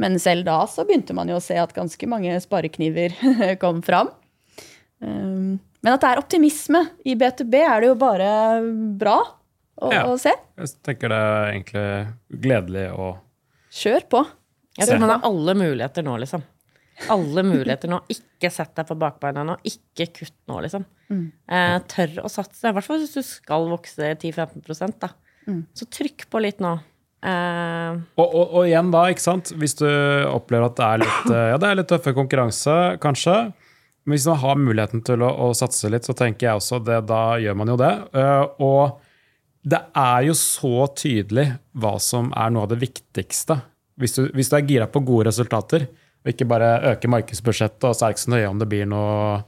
[0.00, 3.14] Men selv da så begynte man jo å se at ganske mange sparekniver
[3.62, 4.10] kom fram.
[5.00, 8.30] Um, men at det er optimisme i B2B, er det jo bare
[8.98, 9.18] bra
[9.76, 10.06] å, Ja.
[10.08, 10.32] å se.
[10.56, 11.86] Jeg tenker det er egentlig
[12.46, 13.12] gledelig å
[13.76, 14.20] Kjør på.
[14.76, 16.44] Jeg tror man har alle muligheter nå, liksom.
[17.12, 18.00] Alle muligheter nå.
[18.12, 19.58] Ikke sett deg på bakbeina nå.
[19.68, 20.84] Ikke kutt nå, liksom.
[21.12, 22.64] Eh, tør å satse.
[22.68, 25.12] I hvert fall hvis du skal vokse 10-15% da.
[25.76, 26.76] Så trykk på litt nå.
[27.26, 29.52] Eh, og, og, og igjen da, ikke sant?
[29.58, 29.86] Hvis du
[30.30, 33.36] opplever at det er litt, eh, ja, det er litt tøffere konkurranse, kanskje.
[34.06, 37.00] Men hvis man har muligheten til å, å satse litt, så tenker jeg også det,
[37.08, 37.94] da gjør man jo det.
[38.14, 43.58] Uh, og det er jo så tydelig hva som er noe av det viktigste.
[44.00, 45.86] Hvis du, hvis du er gira på gode resultater,
[46.24, 48.88] og ikke bare øker markedsbudsjettet, og så er det ikke så nøye om det blir
[48.90, 49.44] noe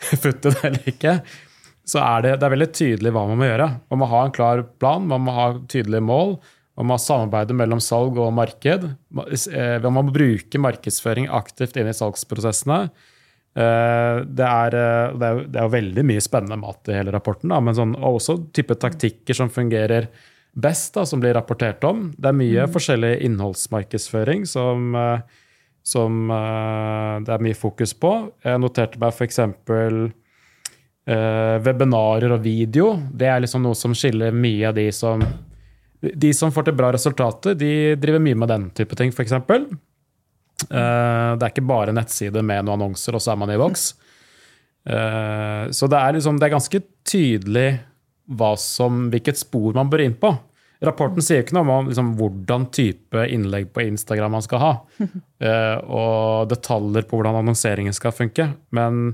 [0.22, 1.14] futt i det eller ikke,
[1.90, 3.66] så er det, det er veldig tydelig hva man må gjøre.
[3.90, 6.36] Man må ha en klar plan, man må ha tydelige mål.
[6.78, 8.84] Man må ha samarbeid mellom salg og marked.
[8.86, 12.78] Eh, Man må bruke markedsføring aktivt inn i salgsprosessene.
[13.58, 17.58] Eh, Det er, eh, det er, jo- veldig mye spennende mat i hele rapporten, da,
[17.60, 20.06] men sånn, også type taktikker som fungerer
[20.52, 22.08] best, da, som blir rapportert om.
[22.16, 25.20] Det er mye forskjellig innholdsmarkedsføring som, eh,
[25.86, 28.14] som eh, det er mye fokus på.
[28.44, 29.40] Jeg noterte meg f.eks.
[31.10, 32.92] Uh, webinarer og video.
[33.10, 35.22] Det er liksom noe som skiller mye av de som
[36.00, 39.32] De som får til bra resultater, de driver mye med den type ting, f.eks.
[39.32, 39.56] Uh,
[40.68, 43.90] det er ikke bare nettside med noen annonser, og så er man i voks.
[44.88, 47.68] Uh, så det er, liksom, det er ganske tydelig
[48.58, 50.32] som, hvilket spor man bør inn på.
[50.80, 54.70] Rapporten sier ikke noe om liksom, hvordan type innlegg på Instagram man skal ha,
[55.00, 58.46] uh, og detaljer på hvordan annonseringen skal funke.
[58.76, 59.10] Men,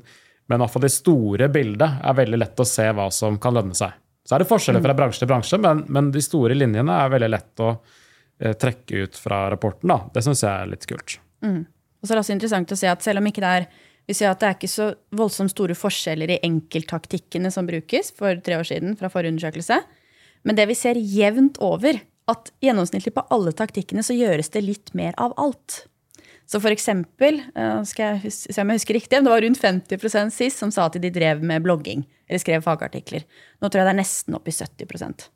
[0.47, 3.57] men i hvert fall det store bildet er veldig lett å se hva som kan
[3.59, 3.97] lønne seg.
[4.27, 7.31] Så er det forskjeller fra bransje til bransje, men, men de store linjene er veldig
[7.31, 9.91] lett å eh, trekke ut fra rapporten.
[9.93, 10.01] Da.
[10.15, 11.19] Det syns jeg er litt kult.
[11.63, 13.69] Og så er det også interessant å se at selv om ikke det er
[14.07, 18.39] vi ser at det er ikke så voldsomt store forskjeller i enkelttaktikkene som brukes for
[18.45, 19.81] tre år siden fra forrige undersøkelse.
[20.47, 21.99] Men det vi ser jevnt over,
[22.31, 25.85] at gjennomsnittlig på alle taktikkene så gjøres det litt mer av alt.
[26.47, 30.35] Så for eksempel, eh, skal jeg se om jeg husker riktig, det var rundt 50%
[30.35, 33.27] sist som sa at de drev med blogging, eller skrev fagartikler.
[33.59, 35.33] Nå tror jeg det er nesten opp i 70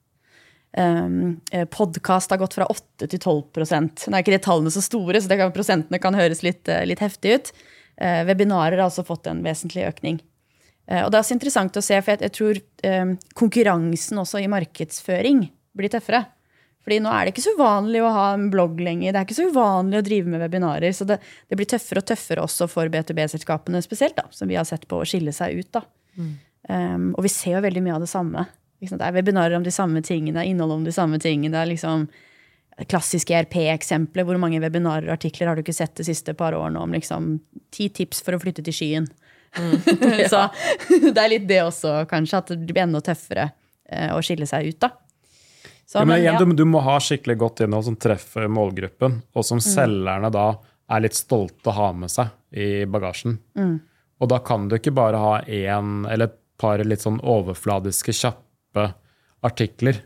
[0.71, 1.41] Um,
[1.75, 5.27] Podkast har gått fra 8 til 12 Nå er ikke de tallene så store, så
[5.35, 7.51] kan, prosentene kan høres litt, eh, litt heftig ut.
[8.01, 10.21] Eh, webinarer har altså fått en vesentlig økning.
[10.89, 14.41] Eh, og det er også interessant å se, for jeg, jeg tror eh, konkurransen også
[14.41, 15.45] i markedsføring
[15.77, 16.25] blir tøffere.
[16.81, 19.13] Fordi nå er det ikke så uvanlig å ha en blogg lenger.
[19.13, 20.95] Det er ikke så uvanlig å drive med webinarer.
[20.97, 21.19] Så det,
[21.51, 25.03] det blir tøffere og tøffere også for B2B-selskapene spesielt, da, som vi har sett på
[25.03, 25.69] å skille seg ut.
[25.77, 25.85] da.
[26.17, 28.47] Um, og vi ser jo veldig mye av det samme.
[28.81, 31.53] Det er webinarer om de samme tingene, innhold om de samme tingene.
[31.53, 32.09] Det er liksom
[32.89, 34.25] klassiske ERP-eksempler.
[34.27, 37.35] Hvor mange webinarer og artikler har du ikke sett de siste par årene om liksom
[37.75, 39.11] ti tips for å flytte til skyen?
[40.33, 40.45] Så
[41.15, 43.51] det er litt det også, kanskje, at det blir enda tøffere
[43.91, 44.93] eh, å skille seg ut, da.
[45.85, 46.47] Så, Ja, men men, igjen, ja.
[46.47, 50.53] du, du må ha skikkelig godt innhold som treffer målgruppen, og som selgerne da
[50.91, 53.41] er litt stolte å ha med seg i bagasjen.
[54.21, 58.91] Og da kan du ikke bare ha én eller et par litt sånn overfladiske, kjappe
[59.47, 60.03] artikler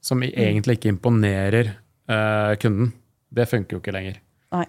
[0.00, 1.74] som egentlig ikke imponerer
[2.10, 2.92] uh, kunden.
[3.30, 4.20] Det funker jo ikke lenger.
[4.54, 4.66] Nei.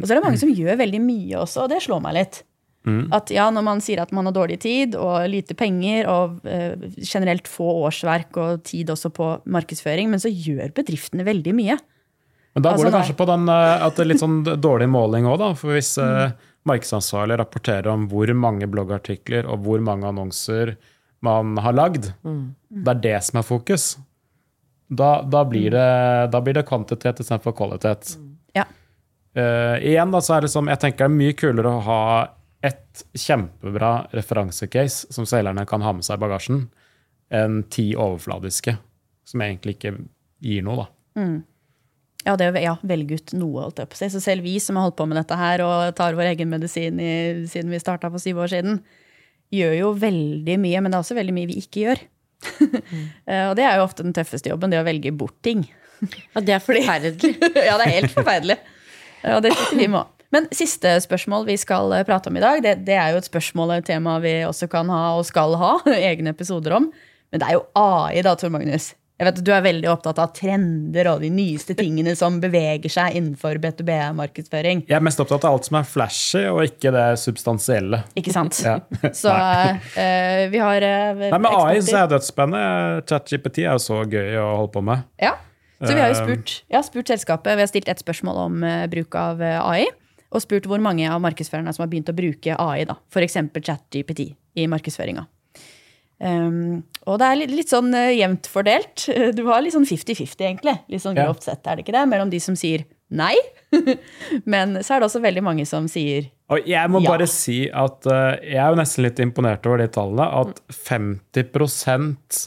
[0.00, 2.42] Og så er det mange som gjør veldig mye også, og det slår meg litt.
[2.86, 6.78] At ja, Når man sier at man har dårlig tid og lite penger og uh,
[7.02, 11.78] generelt få årsverk og tid også på markedsføring, men så gjør bedriftene veldig mye.
[12.54, 13.00] Men da Altså, går det nei.
[13.00, 15.50] kanskje på den, uh, at det er litt sånn dårlig måling òg, da.
[15.58, 16.30] For hvis uh,
[16.70, 20.76] markedsansvarlig rapporterer om hvor mange bloggartikler og hvor mange annonser
[21.26, 23.96] man har lagd, det er det som er fokus,
[24.88, 25.86] da, da, blir, det,
[26.32, 28.14] da blir det kvantitet istedenfor kvalitet.
[28.54, 28.66] Ja.
[29.36, 32.02] Uh, igjen da, så er det som, jeg tenker det er mye kulere å ha
[32.66, 36.62] et kjempebra referansecase som selgerne kan ha med seg i bagasjen,
[37.34, 38.76] enn ti overfladiske
[39.26, 39.92] som egentlig ikke
[40.44, 40.86] gir noe.
[40.86, 40.88] da.
[42.26, 44.08] Ja, det å ja, velge ut noe, holdt jeg på å si.
[44.10, 46.98] Så selv vi som har holdt på med dette her og tar vår egen medisin
[46.98, 47.12] i,
[47.50, 48.80] siden vi starta for syv år siden,
[49.54, 52.02] gjør jo veldig mye, men det er også veldig mye vi ikke gjør.
[53.26, 55.64] Eh, og det er jo ofte den tøffeste jobben, det å velge bort ting.
[56.34, 57.32] Ja, det er forferdelig.
[57.68, 58.56] ja, det er helt forferdelig.
[59.32, 60.12] Og det sitter vi med òg.
[60.34, 63.28] Men siste spørsmål vi skal eh, prate om i dag, det, det er jo et
[63.28, 66.90] spørsmål, et tema vi også kan ha og skal ha egne episoder om.
[67.32, 68.92] Men det er jo AI, da, Tor Magnus.
[69.16, 72.92] Jeg vet at Du er veldig opptatt av trender og de nyeste tingene som beveger
[72.92, 74.84] seg innenfor B2B-markedsføring.
[74.90, 78.02] Jeg er mest opptatt av alt som er flashy, og ikke det substansielle.
[78.18, 78.60] Ikke sant?
[78.60, 78.76] Ja.
[79.22, 83.04] Så uh, vi har uh, Nei, Med AI så er det dødsspennende.
[83.08, 85.06] ChatGPT er jo så gøy å holde på med.
[85.22, 85.32] Ja.
[85.80, 88.42] Så vi har jo Um, spurt, jeg har spurt selskapet, vi har stilt et spørsmål
[88.46, 89.88] om uh, bruk av eh, AI,
[90.32, 93.36] og spurt hvor mange av markedsførerne som har begynt å bruke AI, da, f.eks.
[93.60, 95.26] ChatGPT i markedsføringa.
[96.18, 99.04] Um, og det er litt, litt sånn uh, jevnt fordelt.
[99.36, 100.78] Du har litt sånn 50-50, egentlig.
[100.88, 101.26] Litt sånn Ja.
[101.28, 102.06] grovt sett, er det ikke det?
[102.08, 103.34] Mellom de som sier nei,
[104.52, 107.12] men så er det også veldig mange som sier Og jeg må Ja.
[107.12, 110.26] bare si at uh, jeg er jo nesten litt imponert over de tallene.
[110.40, 112.46] At 50%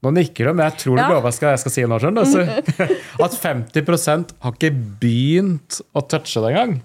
[0.00, 1.08] Nå nikker du, men jeg tror du Ja.
[1.12, 1.98] lover hva jeg skal, si nå.
[2.00, 2.94] skjønner du?
[3.24, 4.70] At 50% har ikke
[5.02, 6.78] begynt å touche det engang.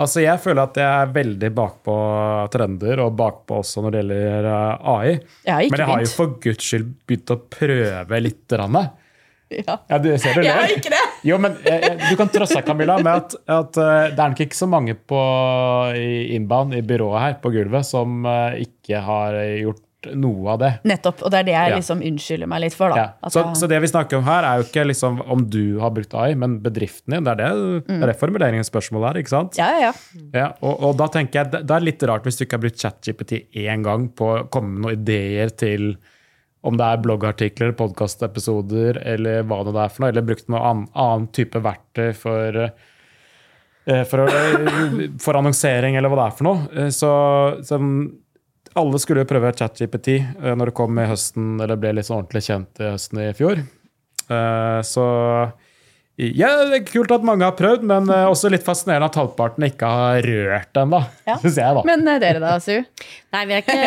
[0.00, 1.94] Altså, jeg føler at jeg er veldig bakpå
[2.52, 5.12] trender, og bakpå også når det gjelder eh, AI.
[5.50, 8.40] Jeg Men jeg har jo for guds skyld begynt å prøve litt.
[8.52, 8.78] Grann.
[9.52, 9.76] Ja.
[9.88, 11.02] Ja, du ser du Jeg har ikke det!
[11.28, 14.56] Jo, men eh, eh, Du kan deg, Camilla, med at, at det er nok ikke
[14.56, 15.20] så mange på,
[15.92, 18.24] i inbound i byrået her på gulvet som
[18.64, 19.84] ikke har gjort
[20.14, 20.70] noe av det.
[20.88, 21.22] Nettopp.
[21.22, 22.90] Og det er det jeg liksom unnskylder meg litt for.
[22.90, 22.96] da.
[23.22, 23.30] Ja.
[23.30, 25.90] Så, jeg- så det vi snakker om her, er jo ikke liksom om du har
[25.94, 27.24] brukt AI, men bedriften din.
[27.24, 29.58] Det er det, det, er det formuleringens spørsmål er, ikke sant?
[29.60, 29.92] ja, ja, ja.
[30.34, 32.80] Ja, og, og da tenker jeg, det, er litt rart hvis du ikke har brukt
[32.82, 35.94] ChatGPT én gang på å komme med noen ideer til
[36.62, 40.84] om det er bloggartikler, podkastepisoder eller hva det er for noe, eller brukt noen annen,
[40.94, 42.58] annen type verktøy for,
[43.86, 44.30] eh, for,
[45.24, 46.68] for annonsering eller hva det er for noe.
[46.84, 47.10] Eh, Så,
[47.66, 47.80] så
[48.78, 52.22] alle skulle jo prøve ChatGPT eh, når det kom i høsten, eller ble litt sånn
[52.22, 53.60] ordentlig kjent i høsten i fjor.
[54.28, 55.04] Eh, Så
[56.22, 59.64] ja, det er kult at mange har prøvd, men eh, også litt fascinerende at halvparten
[59.66, 61.00] ikke har rørt den, da.
[61.26, 61.38] Ja.
[61.40, 61.82] Synes jeg, da.
[61.88, 62.74] Men dere da, Su?
[63.34, 63.78] Nei, vi er ikke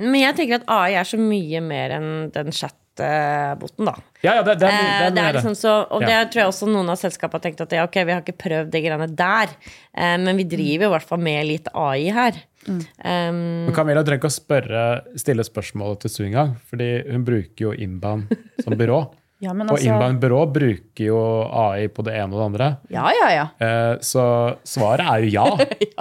[0.00, 3.94] Men jeg tenker at AI er så mye mer enn den chat-boten, da.
[4.24, 6.08] Ja, ja, det, det, er, det, det er liksom så, og Ja.
[6.24, 8.40] det tror jeg også noen av selskapene har tenkt at ja, ok, vi har ikke
[8.40, 9.54] prøvd de greiene der,
[9.94, 12.40] eh, men vi driver jo i hvert fall med litt AI her.
[12.68, 14.82] Um, Men Camilla trenger ikke å spørre,
[15.18, 18.30] stille spørsmålet til Sue engang, fordi hun bruker jo Inbound
[18.60, 19.00] som byrå.
[19.40, 22.66] Ja, men Og altså Inbound byrå bruker jo AI på det ene og det andre.
[22.92, 23.44] Ja, ja, ja.
[23.56, 24.20] Eh, Så
[24.68, 25.46] svaret er jo ja.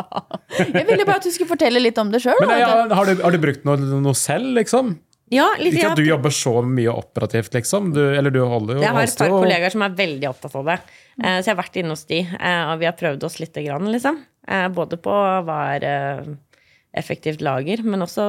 [0.59, 2.35] Jeg ville bare at du skulle fortelle litt om det sjøl.
[2.43, 4.97] Ja, har, du, har du brukt noe, noe selv, liksom?
[5.31, 7.93] ja, litt, Ikke at du jobber så mye operativt, liksom.
[7.95, 9.43] Du, eller du holder jo jeg har et par og...
[9.45, 10.77] kollegaer som er veldig opptatt av det,
[11.21, 13.63] eh, så jeg har vært inne hos de, eh, og vi har prøvd oss lite
[13.63, 14.19] grann, liksom.
[14.49, 15.13] Eh, Både på
[15.47, 16.31] hva er eh,
[16.97, 18.23] effektivt lager, men også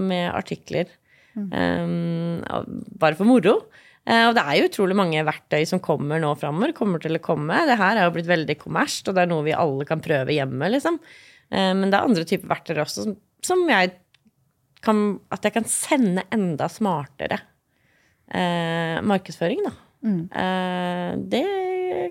[0.00, 0.90] med artikler.
[1.34, 2.42] Um,
[3.00, 3.56] bare for moro.
[4.04, 6.74] Uh, Og det er jo utrolig mange verktøy som kommer nå framover.
[6.76, 7.62] Kommer til å komme.
[7.66, 10.36] Det her er jo blitt veldig kommersielt, og det er noe vi alle kan prøve
[10.36, 11.00] hjemme, liksom.
[11.50, 13.96] Uh, Men det er andre typer verktøy også som, som jeg
[14.84, 17.38] kan At jeg kan sende enda smartere
[18.34, 19.72] uh, markedsføring, da.
[20.04, 21.40] Eh, det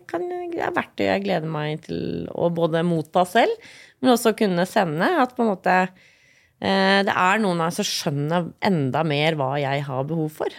[0.07, 3.51] kan, er verktøy jeg gleder meg til å både motta selv,
[4.01, 5.07] men også kunne sende.
[5.21, 5.75] At på en måte
[6.61, 10.49] eh, det er noen av oss som skjønner enda mer hva jeg har behov for.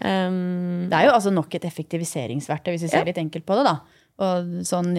[0.00, 3.04] Um, Det er jo altså nok et effektiviseringsverktøy, hvis vi ser Ja.
[3.10, 3.64] litt enkelt på det.
[3.64, 3.80] da.
[4.20, 4.94] Og sånn,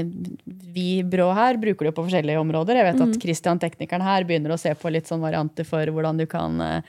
[0.74, 2.76] Vi brå her bruker det på forskjellige områder.
[2.76, 3.14] Jeg vet Mhm.
[3.16, 6.60] at Christian, teknikeren her, begynner å se på litt sånn varianter for hvordan du kan
[6.62, 6.82] eh,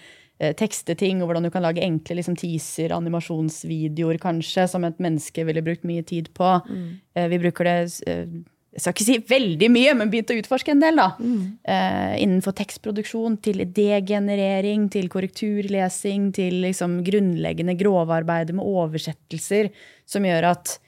[0.59, 5.45] tekste ting, og hvordan du kan lage enkle liksom, teaser, animasjonsvideoer kanskje, som et menneske
[5.49, 6.57] ville brukt mye tid på.
[6.67, 6.89] Mm.
[7.15, 7.77] Eh, vi bruker det
[8.11, 8.27] eh,
[8.73, 10.97] jeg skal ikke si veldig mye, men begynt å utforske en del.
[10.97, 11.11] da.
[11.21, 11.41] Mm.
[11.75, 19.69] Eh, innenfor tekstproduksjon, til idégenerering, til korrekturlesing, til liksom grunnleggende grovarbeider med oversettelser,
[20.09, 20.79] som gjør at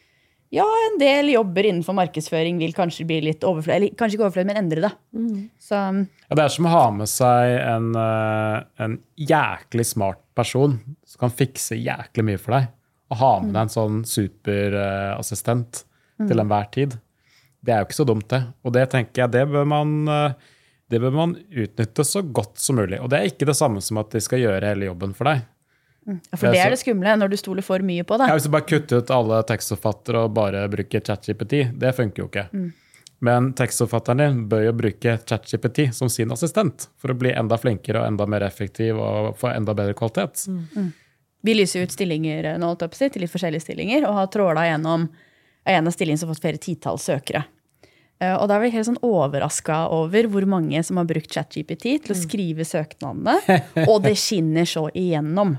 [0.54, 4.48] ja, en del jobber innenfor markedsføring vil kanskje bli litt overflødig, eller kanskje ikke overflødig,
[4.52, 4.92] men endre det.
[5.16, 5.40] Mm.
[5.60, 10.78] Så Ja, det er som å ha med seg en, eh, en jæklig smart person
[11.04, 12.70] som kan fikse jæklig mye for deg.
[13.10, 15.84] Og ha med deg en sånn superassistent
[16.22, 16.98] til enhver tid.
[17.64, 18.42] Det er jo ikke så dumt, det.
[18.64, 20.50] Og det tenker jeg, det bør man eh,
[20.92, 23.00] det bør man utnytte så godt som mulig.
[23.00, 25.46] Og det er ikke det samme som at de skal gjøre hele jobben for deg.
[26.06, 28.28] Ja, For det er det skumle, når du stoler for mye på det.
[28.28, 32.28] Ja, hvis du bare kutter ut alle tekstforfattere og bare bruker ChatGPT, det funker jo
[32.28, 32.48] ikke.
[33.24, 38.02] Men tekstforfatteren din bør jo bruke ChatGPT som sin assistent for å bli enda flinkere
[38.02, 40.44] og enda mer effektiv og få enda bedre kvalitet.
[41.44, 45.08] Vi lyser ut stillinger nå, til litt forskjellige stillinger, og har tråla gjennom
[45.64, 47.44] en av stillingene som har fått flere titalls søkere.
[48.20, 51.86] Eh, Og da er vi helt sånn overraska over hvor mange som har brukt ChatGPT
[52.04, 53.38] til å skrive søknadene,
[53.88, 55.56] og det skinner så igjennom.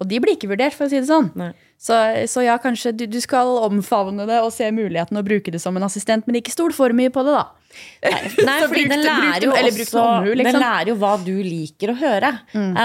[0.00, 1.30] Og de blir ikke vurdert, for å si det sånn.
[1.38, 1.52] Nei.
[1.80, 1.96] Så,
[2.28, 5.76] så ja, kanskje du, du skal omfavne det og se muligheten og bruke det som
[5.78, 7.46] en assistent, men ikke stol for mye på det, da.
[8.48, 10.26] Nei, Så fordi den lærer jo også liksom.
[10.42, 12.32] Den lærer jo hva du liker å høre.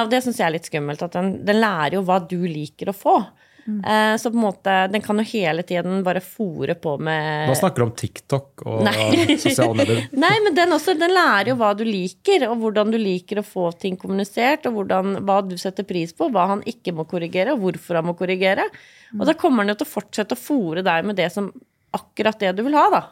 [0.04, 1.04] Og det syns jeg er litt skummelt.
[1.04, 3.18] At den, den lærer jo hva du liker å få.
[3.66, 7.56] Eh, Så på en måte, den kan jo hele tiden bare fòre på med Nå
[7.58, 8.84] snakker du om TikTok og
[9.46, 10.04] sosiale medier.
[10.26, 13.46] Nei, men den, også, den lærer jo hva du liker, og hvordan du liker å
[13.48, 17.56] få ting kommunisert, og hvordan, hva du setter pris på, hva han ikke må korrigere,
[17.58, 18.68] og hvorfor han må korrigere.
[19.18, 21.50] Og da kommer den jo til å fortsette å fòre deg med det som
[21.96, 23.04] akkurat det du vil ha, da.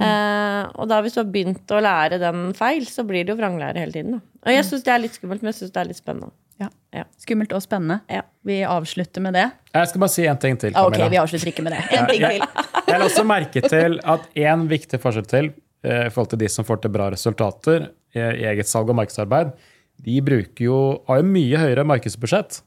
[0.00, 3.40] Eh, og da hvis du har begynt å lære den feil, så blir det jo
[3.40, 4.18] vranglære hele tiden.
[4.20, 4.22] Da.
[4.46, 6.30] Og jeg syns det er litt skummelt, men jeg syns det er litt spennende.
[6.60, 6.68] Ja.
[6.92, 7.04] Ja.
[7.22, 8.00] Skummelt og spennende.
[8.12, 8.22] Ja.
[8.44, 9.46] Vi avslutter med det.
[9.74, 10.74] Jeg skal bare si en ting til.
[10.76, 11.82] Ja, ok, vi avslutter ikke med det.
[11.96, 12.46] En ting til.
[12.90, 15.50] jeg la også merke til at én viktig forskjell til
[15.84, 18.98] eh, i forhold til de som får til bra resultater i, i eget salg og
[19.00, 19.54] markedsarbeid,
[20.00, 22.60] de bruker jo, har jo mye høyere markedsbudsjett.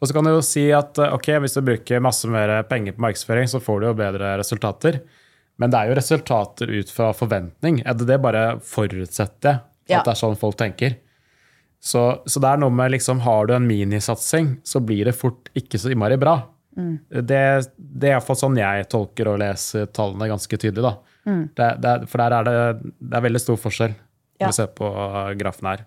[0.00, 2.94] Og så kan du jo si at eh, ok, hvis du bruker masse mer penger
[2.96, 5.00] på markedsføring, så får du jo bedre resultater.
[5.60, 7.82] Men det er jo resultater ut fra forventning.
[7.84, 10.02] Er det det bare forutsetter jeg, at Ja.
[10.06, 10.94] det er sånn folk tenker?
[11.80, 15.48] Så, så det er noe med liksom, har du en minisatsing, så blir det fort
[15.56, 16.34] ikke så innmari bra.
[16.76, 17.38] Det,
[17.76, 20.84] det er iallfall sånn jeg tolker og leser tallene ganske tydelig.
[20.84, 20.92] da.
[21.56, 24.48] Det, det, er- for der er det, det er veldig stor forskjell når Ja.
[24.52, 24.86] vi ser på
[25.40, 25.82] grafen her.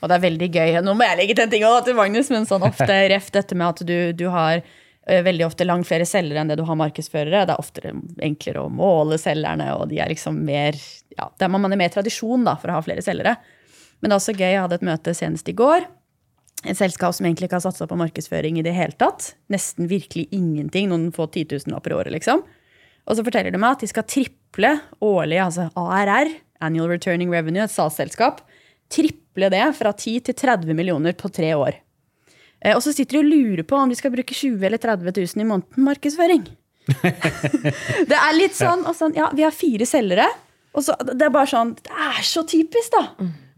[0.00, 0.70] Og det er veldig gøy.
[0.82, 3.54] Nå må jeg legge til en ting også, til Magnus, men sånn ofte ref dette
[3.58, 4.62] med at du, du har
[5.06, 7.44] veldig ofte langt flere selgere enn det du har markedsførere.
[7.46, 10.78] Det er oftere enklere å måle selgerne, og de er liksom mer
[11.18, 13.36] ja, det er, Man er mer tradisjon da, for å ha flere selgere.
[14.02, 14.48] Men det er også gøy.
[14.50, 15.86] Jeg hadde et møte senest i går.
[16.62, 19.32] Et selskap som egentlig ikke har satsa på markedsføring i det hele tatt.
[19.50, 20.90] Nesten virkelig ingenting.
[20.90, 22.42] Noen få titusenlapper i året, liksom.
[23.02, 26.30] Og så forteller de meg at de skal triple årlig, altså ARR,
[26.62, 28.44] Annual Returning Revenue, et salgsselskap.
[28.92, 31.80] Triple det fra 10 til 30 millioner på tre år.
[32.62, 35.10] Eh, Og så sitter de og lurer på om de skal bruke 20 eller 30
[35.18, 36.44] 000 i måneden markedsføring.
[38.10, 40.26] det er litt sånn, sånn Ja, vi har fire selgere.
[40.74, 43.02] Og så, det er bare sånn Det er så typisk, da!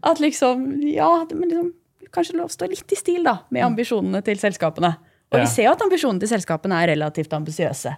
[0.05, 1.73] At liksom Ja, men liksom
[2.15, 4.93] Kanskje lov å stå litt i stil da, med ambisjonene til selskapene.
[5.33, 7.91] Og vi ser jo at ambisjonene til selskapene er relativt ambisiøse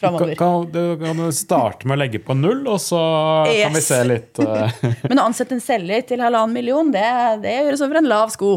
[0.00, 3.02] Du kan, du kan jo starte med å legge på null, og så
[3.46, 4.66] kan vi se litt uh...
[5.10, 7.04] Men å ansette en selger til halvannen million, det,
[7.44, 8.56] det gjøres over en lav sko.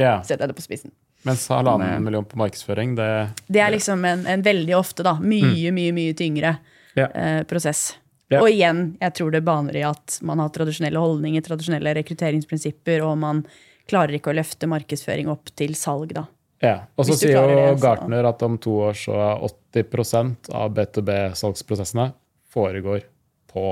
[0.00, 0.24] Yeah.
[0.24, 0.94] Setter jeg det på spissen.
[1.28, 3.10] Mens halvannen million på markedsføring, det
[3.46, 6.56] Det er liksom en, en veldig ofte da, mye, mye, mye tyngre
[6.96, 7.12] yeah.
[7.12, 7.92] uh, prosess.
[8.30, 8.38] Ja.
[8.44, 13.16] Og igjen, jeg tror det baner i at man har tradisjonelle holdninger, tradisjonelle rekrutteringsprinsipper, og
[13.18, 13.42] man
[13.90, 16.28] klarer ikke å løfte markedsføring opp til salg, da.
[16.62, 20.74] Ja, og så sier jo det, Gartner at om to år så er 80% av
[20.76, 22.10] B2B-salgsprosessene
[22.52, 23.02] foregår
[23.50, 23.66] på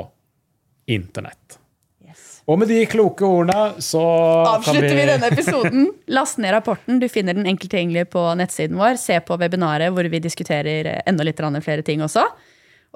[0.88, 1.59] internett.
[2.09, 2.40] Yes.
[2.48, 4.02] Og med de kloke ordene så
[4.56, 5.90] Avslutter kan vi denne episoden.
[6.18, 6.98] Last ned rapporten.
[7.02, 8.96] Du finner den enkelt tilgjengelig på nettsiden vår.
[8.98, 12.24] Se på webinaret hvor vi diskuterer enda litt flere ting også.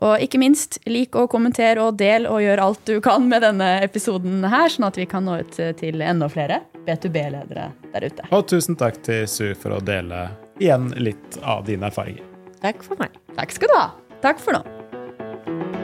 [0.02, 3.68] Og ikke minst, lik og kommenter og del og gjør alt du kan med denne
[3.84, 8.26] episoden her, sånn at vi kan nå ut til enda flere B2B-ledere der ute.
[8.34, 10.26] Og tusen takk til Su for å dele
[10.58, 12.26] igjen litt av dine erfaringer.
[12.62, 13.14] Takk for meg.
[13.38, 13.88] Takk skal du ha.
[14.22, 15.81] Takk for nå.